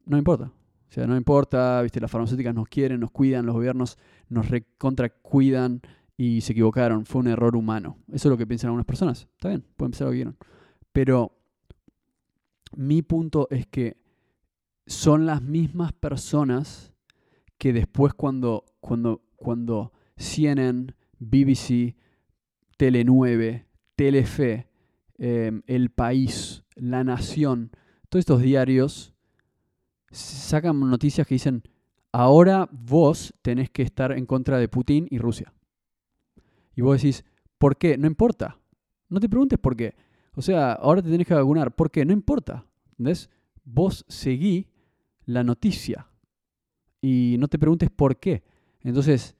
[0.05, 0.45] no importa.
[0.45, 3.97] O sea, no importa, viste, las farmacéuticas nos quieren, nos cuidan, los gobiernos
[4.29, 5.81] nos recontra cuidan
[6.17, 7.97] y se equivocaron, fue un error humano.
[8.09, 9.27] Eso es lo que piensan algunas personas.
[9.31, 10.37] Está bien, pueden pensar lo que quieran.
[10.91, 11.35] Pero
[12.75, 13.97] mi punto es que
[14.85, 16.93] son las mismas personas
[17.57, 21.95] que después cuando, cuando, cuando CNN, BBC,
[22.77, 23.65] Tele 9,
[24.03, 24.67] Telefe,
[25.17, 27.71] em, El País, La Nación,
[28.09, 29.15] todos estos diarios
[30.11, 31.63] sacan noticias que dicen,
[32.11, 35.53] ahora vos tenés que estar en contra de Putin y Rusia.
[36.75, 37.23] Y vos decís,
[37.57, 37.97] ¿por qué?
[37.97, 38.59] No importa.
[39.07, 39.95] No te preguntes por qué.
[40.35, 41.73] O sea, ahora te tenés que vacunar.
[41.73, 42.03] ¿Por qué?
[42.03, 42.65] No importa.
[43.63, 44.67] Vos seguí
[45.23, 46.09] la noticia
[46.99, 48.43] y no te preguntes por qué.
[48.81, 49.37] Entonces,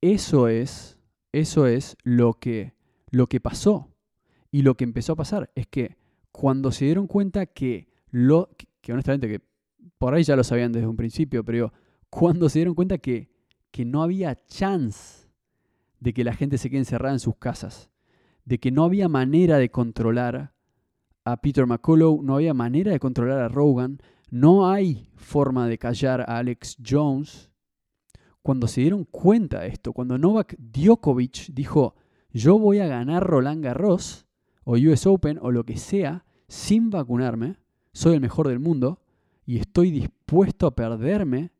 [0.00, 0.98] eso es,
[1.30, 2.74] eso es lo que,
[3.10, 3.94] lo que pasó.
[4.50, 5.96] Y lo que empezó a pasar es que
[6.32, 8.50] cuando se dieron cuenta que lo,
[8.80, 9.40] que honestamente que
[9.98, 11.72] por ahí ya lo sabían desde un principio, pero
[12.10, 13.30] cuando se dieron cuenta que,
[13.70, 15.28] que no había chance
[16.00, 17.90] de que la gente se quede encerrada en sus casas,
[18.44, 20.54] de que no había manera de controlar
[21.24, 23.98] a Peter McCullough, no había manera de controlar a Rogan,
[24.30, 27.50] no hay forma de callar a Alex Jones.
[28.42, 31.96] Cuando se dieron cuenta de esto, cuando Novak Djokovic dijo,
[32.30, 34.26] yo voy a ganar Roland Garros
[34.64, 37.56] o US Open o lo que sea sin vacunarme,
[37.92, 39.00] soy el mejor del mundo,
[39.44, 41.52] y estoy dispuesto a perderme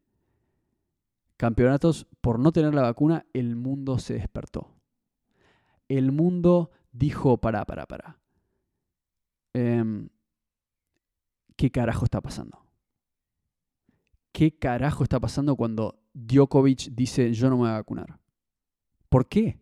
[1.37, 4.75] campeonatos por no tener la vacuna, el mundo se despertó.
[5.89, 8.19] El mundo dijo, para, para, para.
[9.55, 10.09] Em,
[11.57, 12.63] ¿Qué carajo está pasando?
[14.33, 18.21] ¿Qué carajo está pasando cuando Djokovic dice yo no me voy a vacunar?
[19.09, 19.59] ¿Por qué?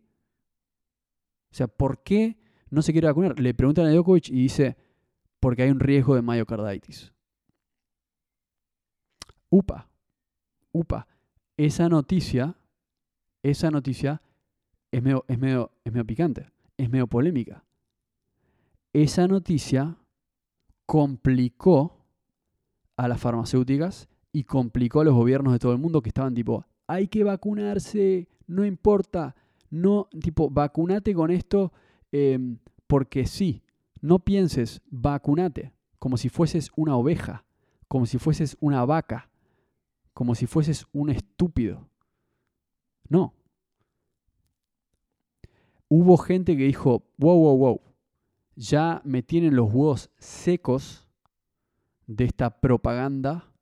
[1.50, 2.36] O sea, ¿por qué
[2.70, 3.38] no se quiere vacunar?
[3.38, 4.76] Le preguntan a Djokovic y dice,
[5.40, 7.12] porque hay un riesgo de myocarditis.
[9.48, 9.88] Upa,
[10.72, 11.06] upa,
[11.56, 12.56] esa noticia,
[13.42, 14.20] esa noticia
[14.90, 17.64] es medio, es medio, es medio picante, es medio polémica.
[18.92, 19.96] Esa noticia
[20.84, 22.04] complicó
[22.96, 26.64] a las farmacéuticas y complicó a los gobiernos de todo el mundo que estaban tipo,
[26.86, 29.34] hay que vacunarse, no importa,
[29.70, 31.72] no, tipo, vacunate con esto
[32.12, 33.62] em, porque sí,
[34.00, 37.44] no pienses, vacunate, como si fueses una oveja,
[37.88, 39.28] como si fueses una vaca,
[40.12, 41.88] como si fueses un estúpido.
[43.08, 43.34] No.
[45.88, 47.80] Hubo gente que dijo, wow, wow, wow,
[48.56, 51.08] ya me tienen los huevos secos
[52.06, 53.52] de esta propaganda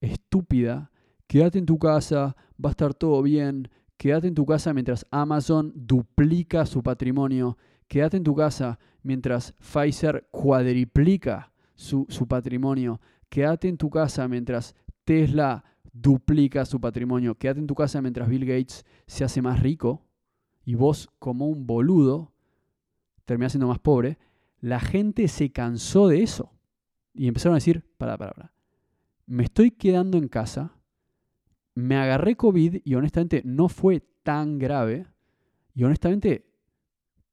[0.00, 0.90] estúpida
[1.28, 5.72] quédate en tu casa, va a estar todo bien, quédate en tu casa mientras Amazon
[5.74, 13.90] duplica su patrimonio, quédate en tu casa mientras Pfizer cuadriplica su, patrimonio, quédate en tu
[13.90, 14.74] casa mientras
[15.04, 20.06] Tesla duplica su patrimonio, quédate en tu casa mientras Bill Gates se hace más rico
[20.64, 22.32] y vos como un boludo
[23.24, 24.18] terminás siendo más pobre,
[24.60, 26.52] la gente se cansó de eso
[27.14, 28.52] y empezaron a decir, para, para, para,
[29.26, 30.77] me estoy quedando en casa,
[31.78, 35.06] me agarré COVID y honestamente no fue tan grave
[35.74, 36.44] y honestamente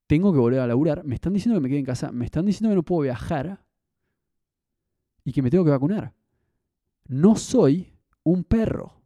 [0.06, 2.46] tengo que volver a laburar, me están diciendo que me quede en casa, me están
[2.46, 3.66] diciendo que no puedo viajar
[5.24, 6.14] y que me tengo que vacunar.
[7.08, 7.92] No soy
[8.24, 9.02] un perro.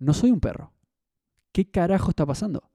[0.00, 0.72] No soy un perro.
[1.52, 2.70] ¿Qué carajo está pasando?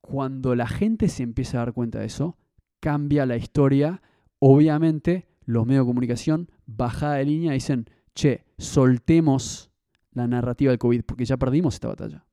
[0.00, 2.36] Cuando la gente se empieza a dar cuenta de eso,
[2.80, 4.02] cambia la historia.
[4.40, 9.70] Obviamente, los medios de comunicación, bajada de línea, dicen, che, soltemos
[10.14, 12.24] la narrativa del COVID, porque ya perdimos esta batalla.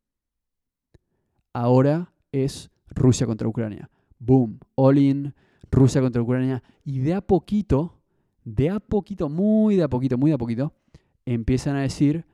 [1.54, 3.90] Ahora es Rusia contra Ucrania.
[4.20, 5.34] Boom, all in,
[5.72, 6.64] Rusia contra Ucrania.
[6.84, 8.00] Y de a poquito,
[8.44, 10.74] de a poquito, muy de a poquito, muy de a poquito,
[11.26, 12.26] empiezan a decir,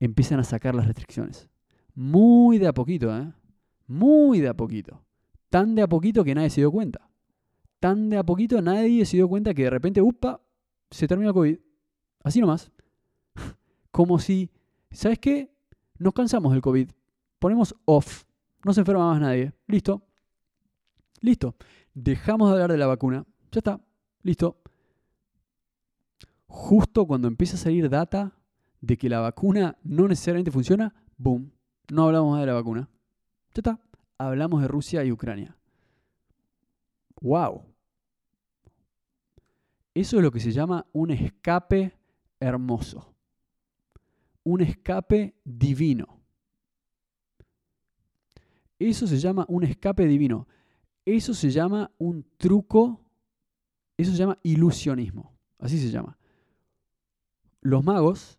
[0.00, 1.48] empiezan a sacar las restricciones.
[1.94, 3.32] Muy de a poquito, ¿eh?
[3.86, 5.02] Muy de a poquito.
[5.50, 7.10] Tan de a poquito que nadie se dio cuenta.
[7.80, 10.40] Tan de a poquito nadie se dio cuenta que de repente, upa,
[10.90, 11.58] se terminó el COVID.
[12.22, 12.70] Así nomás.
[13.90, 14.50] Como si,
[14.90, 15.52] ¿sabes qué?
[15.98, 16.90] Nos cansamos del COVID.
[17.38, 18.24] Ponemos off.
[18.64, 19.52] No se enferma más nadie.
[19.66, 20.02] Listo.
[21.20, 21.56] Listo.
[21.94, 23.24] Dejamos de hablar de la vacuna.
[23.50, 23.80] Ya está.
[24.22, 24.60] Listo.
[26.46, 28.32] Justo cuando empieza a salir data
[28.80, 31.52] de que la vacuna no necesariamente funciona, boom,
[31.90, 32.88] no hablamos más de la vacuna.
[33.54, 33.80] Ya está.
[34.18, 35.56] Hablamos de Rusia y Ucrania.
[37.20, 37.64] ¡Wow!
[39.94, 41.92] Eso es lo que se llama un escape
[42.38, 43.14] hermoso.
[44.48, 46.22] Un escape divino.
[48.78, 50.48] Eso se llama un escape divino.
[51.04, 53.04] Eso se llama un truco.
[53.98, 55.34] Eso se llama ilusionismo.
[55.58, 56.16] Así se llama.
[57.60, 58.38] Los magos,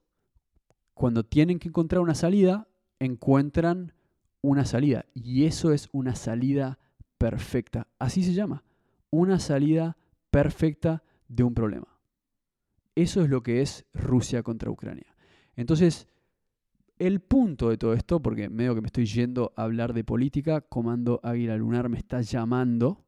[0.96, 3.94] cuando tienen que encontrar una salida, encuentran
[4.42, 5.06] una salida.
[5.14, 6.80] Y eso es una salida
[7.20, 7.88] perfecta.
[8.00, 8.64] Así se llama.
[9.12, 9.96] Una salida
[10.32, 12.00] perfecta de un problema.
[12.96, 15.09] Eso es lo que es Rusia contra Ucrania.
[15.60, 16.08] Entonces,
[17.00, 20.62] el punto de todo esto, porque medio que me estoy yendo a hablar de política,
[20.62, 23.04] Comando Águila Lunar me está llamando.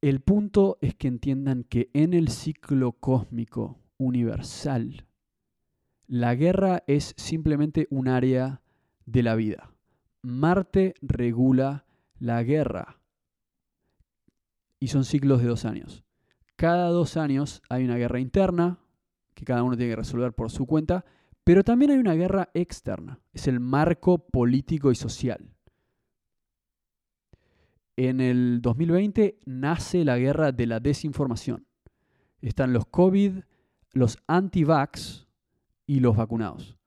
[0.00, 5.08] El punto es que entiendan que en el ciclo cósmico universal,
[6.06, 8.62] la guerra es simplemente un área
[9.06, 9.72] de la vida.
[10.22, 11.84] Marte regula
[12.20, 13.00] la guerra
[14.78, 16.04] y son ciclos de dos años.
[16.54, 18.78] Cada dos años hay una guerra interna,
[19.36, 21.04] que cada uno tiene que resolver por su cuenta,
[21.44, 25.50] pero también hay una guerra externa, es el marco político y social.
[27.96, 31.66] En el 2020 nace la guerra de la desinformación.
[32.40, 33.40] Están los COVID,
[33.92, 35.28] los anti-vax
[35.86, 36.78] y los vacunados.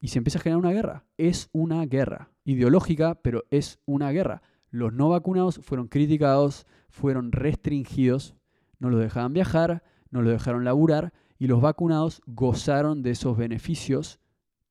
[0.00, 1.04] Y se empieza a generar una guerra.
[1.18, 4.42] Es una guerra ideológica, pero es una guerra.
[4.70, 8.36] Los no vacunados fueron criticados, fueron restringidos,
[8.78, 11.12] no los dejaban viajar, no los dejaron laburar
[11.42, 14.20] y los vacunados gozaron de esos beneficios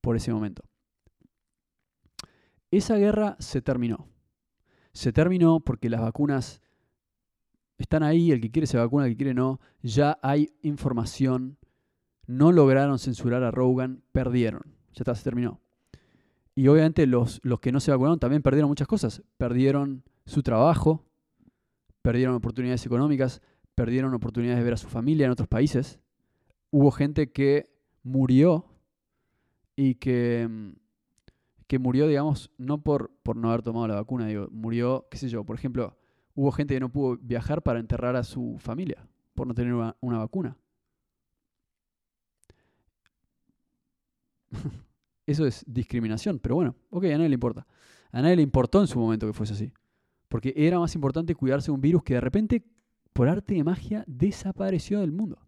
[0.00, 0.64] por ese momento.
[2.70, 4.08] Esa guerra se terminó.
[4.94, 6.62] Se terminó porque las vacunas
[7.76, 9.60] están ahí, el que quiere se vacuna, el que quiere no.
[9.82, 11.58] Ya hay información.
[12.26, 14.62] No lograron censurar a Rogan, perdieron.
[14.94, 15.60] Ya está, se terminó.
[16.54, 19.22] Y obviamente los, los que no se vacunaron también perdieron muchas cosas.
[19.36, 21.04] Perdieron su trabajo,
[22.00, 23.42] perdieron oportunidades económicas,
[23.74, 26.00] perdieron oportunidades de ver a su familia en otros países
[26.72, 27.70] hubo gente que
[28.02, 28.64] murió
[29.76, 30.72] y que, mm,
[31.68, 35.28] que murió, digamos, no por, por no haber tomado la vacuna, digo, murió, qué sé
[35.28, 35.96] yo, por ejemplo,
[36.34, 40.18] hubo gente que no pudo viajar para enterrar a su familia por no tener una,
[40.18, 40.56] vacuna.
[45.26, 47.66] Eso es discriminación, pero bueno, ok, a nadie le importa.
[48.10, 49.72] A nadie le importó en su momento que fuese así.
[50.28, 52.62] Porque era más importante cuidarse de un virus que de repente,
[53.12, 55.38] por arte de magia, desapareció del mundo.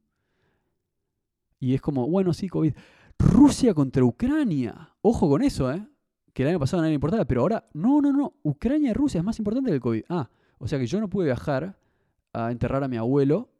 [1.58, 2.74] Y es como, bueno, sí, COVID.
[3.18, 4.94] Rusia contra Ucrania.
[5.00, 5.86] Ojo con eso, ¿eh?
[6.32, 8.34] Que el año pasado nadie le importaba, pero ahora, no, no, no.
[8.42, 10.04] Ucrania y Rusia es más importante que el COVID.
[10.08, 10.28] Ah,
[10.58, 11.78] o sea que yo no pude viajar
[12.32, 13.50] a enterrar a mi abuelo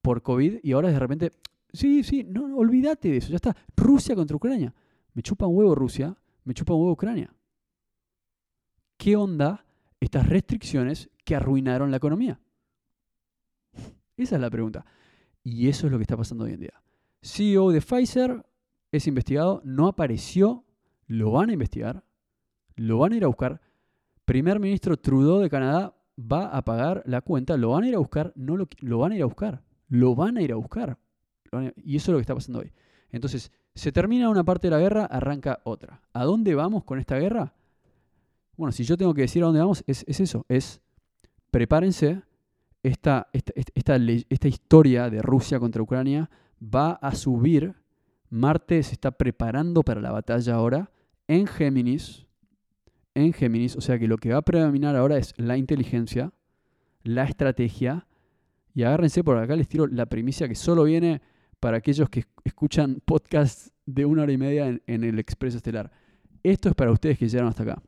[0.00, 1.32] por COVID y ahora de repente,
[1.72, 3.56] sí, sí, no, olvídate de eso, ya está.
[3.76, 4.72] Rusia contra Ucrania.
[5.14, 7.34] Me chupa un huevo Rusia, me chupa un huevo Ucrania.
[8.96, 9.64] ¿Qué onda
[9.98, 12.40] estas restricciones que arruinaron la economía?
[14.16, 14.86] Esa es la pregunta.
[15.42, 16.81] Y eso es lo que está pasando hoy en día
[17.22, 18.44] CEO de Pfizer
[18.90, 20.64] es investigado, no apareció,
[21.06, 22.04] lo van a investigar,
[22.76, 23.60] lo van a ir a buscar.
[24.24, 27.98] Primer ministro Trudeau de Canadá va a pagar la cuenta, lo van a ir a
[27.98, 30.98] buscar, no lo, lo van a ir a buscar, lo van a ir a buscar.
[31.76, 32.72] Y eso es lo que está pasando hoy.
[33.10, 36.02] Entonces, se termina una parte de la guerra, arranca otra.
[36.12, 37.54] ¿A dónde vamos con esta guerra?
[38.56, 40.80] Bueno, si yo tengo que decir a dónde vamos, es, eso, es
[41.50, 42.22] prepárense,
[42.82, 43.96] esta, esta, esta,
[44.28, 46.28] esta historia de Rusia contra Ucrania
[46.62, 47.74] va a subir,
[48.30, 50.90] Marte se está preparando para la batalla ahora
[51.28, 52.26] en Géminis,
[53.14, 56.32] en Géminis, o sea que lo que va a predominar ahora es la inteligencia,
[57.02, 58.06] la estrategia,
[58.74, 61.20] y agárrense por acá les tiro la primicia que solo viene
[61.60, 65.92] para aquellos que escuchan podcasts de una hora y media en, el Expreso Estelar.
[66.42, 67.82] Esto es para ustedes que llegaron hasta acá.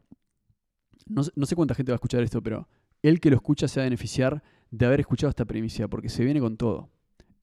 [1.07, 2.69] No, sé cuánta gente va a escuchar esto, pero
[3.03, 6.25] el que lo escucha se va a beneficiar de haber escuchado esta primicia, porque se
[6.25, 6.91] viene con todo.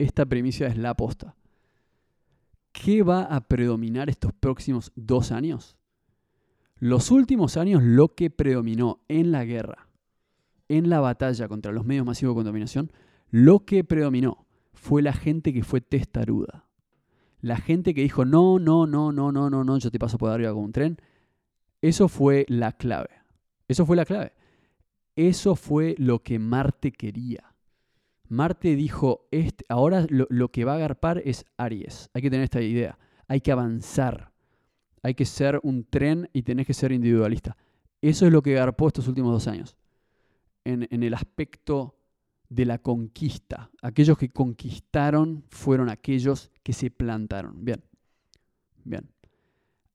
[0.01, 1.35] Esta primicia es la aposta.
[2.71, 5.77] ¿Qué va a predominar estos próximos dos años?
[6.79, 9.89] Los últimos años lo que predominó en la guerra,
[10.69, 12.91] en la batalla contra los medios masivos de contaminación,
[13.29, 16.65] lo que predominó fue la gente que fue testaruda.
[17.39, 20.31] La gente que dijo, no, no, no, no, no, no, no, yo te paso por
[20.31, 20.97] arriba con un tren.
[21.79, 23.09] Eso fue la clave.
[23.67, 24.33] Eso fue la clave.
[25.15, 27.50] Eso fue lo que Marte quería.
[28.31, 32.09] Marte dijo, este, ahora lo, que va a agarpar es Aries.
[32.13, 32.97] Hay que tener esta idea.
[33.27, 34.31] Hay que avanzar.
[35.03, 37.57] Hay que ser un tren y tenés que ser individualista.
[38.01, 39.75] Eso es lo que agarpó estos últimos dos años.
[40.63, 41.97] En, en el aspecto
[42.47, 43.69] de la conquista.
[43.81, 47.65] Aquellos que conquistaron fueron aquellos que se plantaron.
[47.65, 47.83] Bien,
[48.85, 49.09] bien.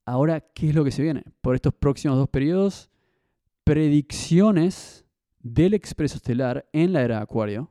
[0.04, 1.24] Ahora, ¿qué es lo que se viene?
[1.40, 2.90] Por estos próximos dos periodos,
[3.64, 5.06] predicciones
[5.40, 7.70] del expreso estelar en la era de Acuario.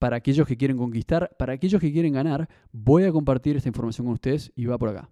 [0.00, 4.06] Para aquellos que quieren conquistar, para aquellos que quieren ganar, voy a compartir esta información
[4.06, 5.08] con ustedes y va por acá.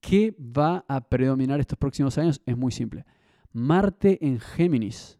[0.00, 2.40] ¿Qué va a predominar estos próximos años?
[2.46, 3.04] Es muy simple.
[3.52, 5.18] Marte en Géminis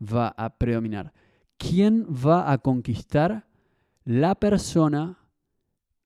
[0.00, 1.12] va a predominar.
[1.58, 3.46] ¿quién va a conquistar?
[4.04, 5.18] La persona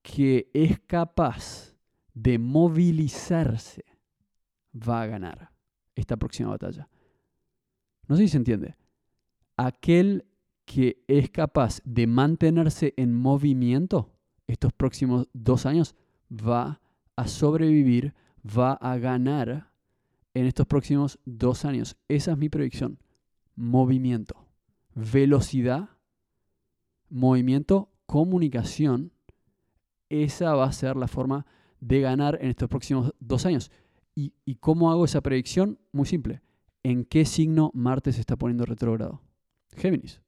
[0.02, 1.76] que es capaz
[2.14, 3.84] de movilizarse
[4.74, 5.52] va a ganar
[5.94, 6.88] esta próxima batalla.
[8.08, 8.74] No sé si se entiende.
[9.56, 10.24] Aquel
[10.72, 14.10] que es capaz de mantenerse en movimiento
[14.46, 15.94] estos próximos dos años
[16.30, 16.80] va
[17.16, 18.14] a sobrevivir,
[18.46, 19.70] va a ganar
[20.34, 21.96] en estos próximos dos años.
[22.08, 22.98] Esa es mi predicción.
[23.54, 24.42] Movimiento
[24.94, 25.90] velocidad,
[27.08, 29.12] movimiento, comunicación,
[30.08, 31.46] esa va a ser la forma
[31.80, 33.70] de ganar en estos próximos dos años.
[34.14, 35.78] ¿Y, cómo hago esa predicción?
[35.90, 36.42] Muy simple.
[36.82, 39.22] ¿En qué signo Marte se está poniendo retrógrado?
[39.74, 40.20] Géminis.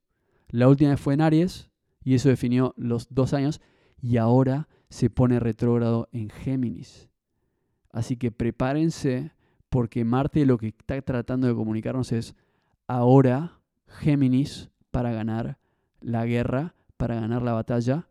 [0.49, 1.69] La última fue en Aries
[2.03, 3.61] y eso definió los dos años
[4.01, 7.09] y ahora se pone retrógrado en Géminis.
[7.91, 9.31] Así que prepárense
[9.69, 12.35] porque Marte lo que está tratando de comunicarnos es
[12.87, 15.57] ahora Géminis para ganar
[16.01, 18.07] la guerra, para ganar la batalla.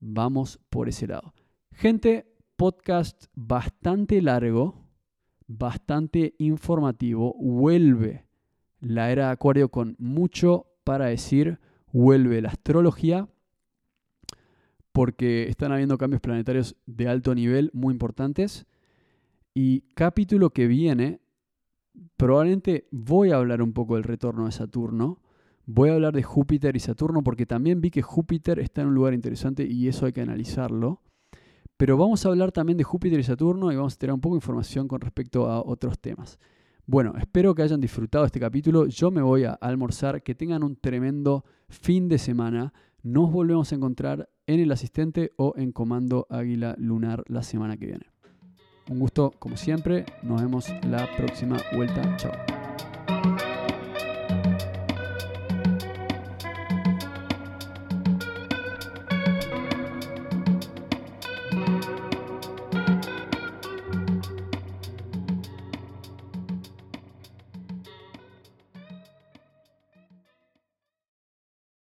[0.00, 1.32] Vamos por ese lado.
[1.72, 2.26] Gente,
[2.56, 4.84] podcast bastante largo,
[5.46, 7.34] bastante informativo.
[7.38, 8.26] Vuelve
[8.80, 11.58] la era de Acuario con mucho para decir.
[11.92, 13.28] Vuelve la astrología
[14.92, 18.66] porque están habiendo cambios planetarios de alto nivel muy importantes.
[19.54, 21.20] Y capítulo que viene
[22.16, 25.20] probablemente voy a hablar un poco del retorno de Saturno.
[25.66, 28.94] Voy a hablar de Júpiter y Saturno porque también vi que Júpiter está en un
[28.94, 31.02] lugar interesante y eso hay que analizarlo.
[31.76, 34.34] Pero vamos a hablar también de Júpiter y Saturno y vamos a tener un poco
[34.34, 36.38] de información con respecto a otros temas.
[36.90, 38.86] Bueno, espero que hayan disfrutado este capítulo.
[38.86, 40.22] Yo me voy a almorzar.
[40.22, 42.72] Que tengan un tremendo fin de semana.
[43.02, 47.84] Nos volvemos a encontrar en el asistente o en Comando Águila Lunar la semana que
[47.84, 48.06] viene.
[48.88, 50.06] Un gusto como siempre.
[50.22, 52.16] Nos vemos la próxima vuelta.
[52.16, 52.57] Chao.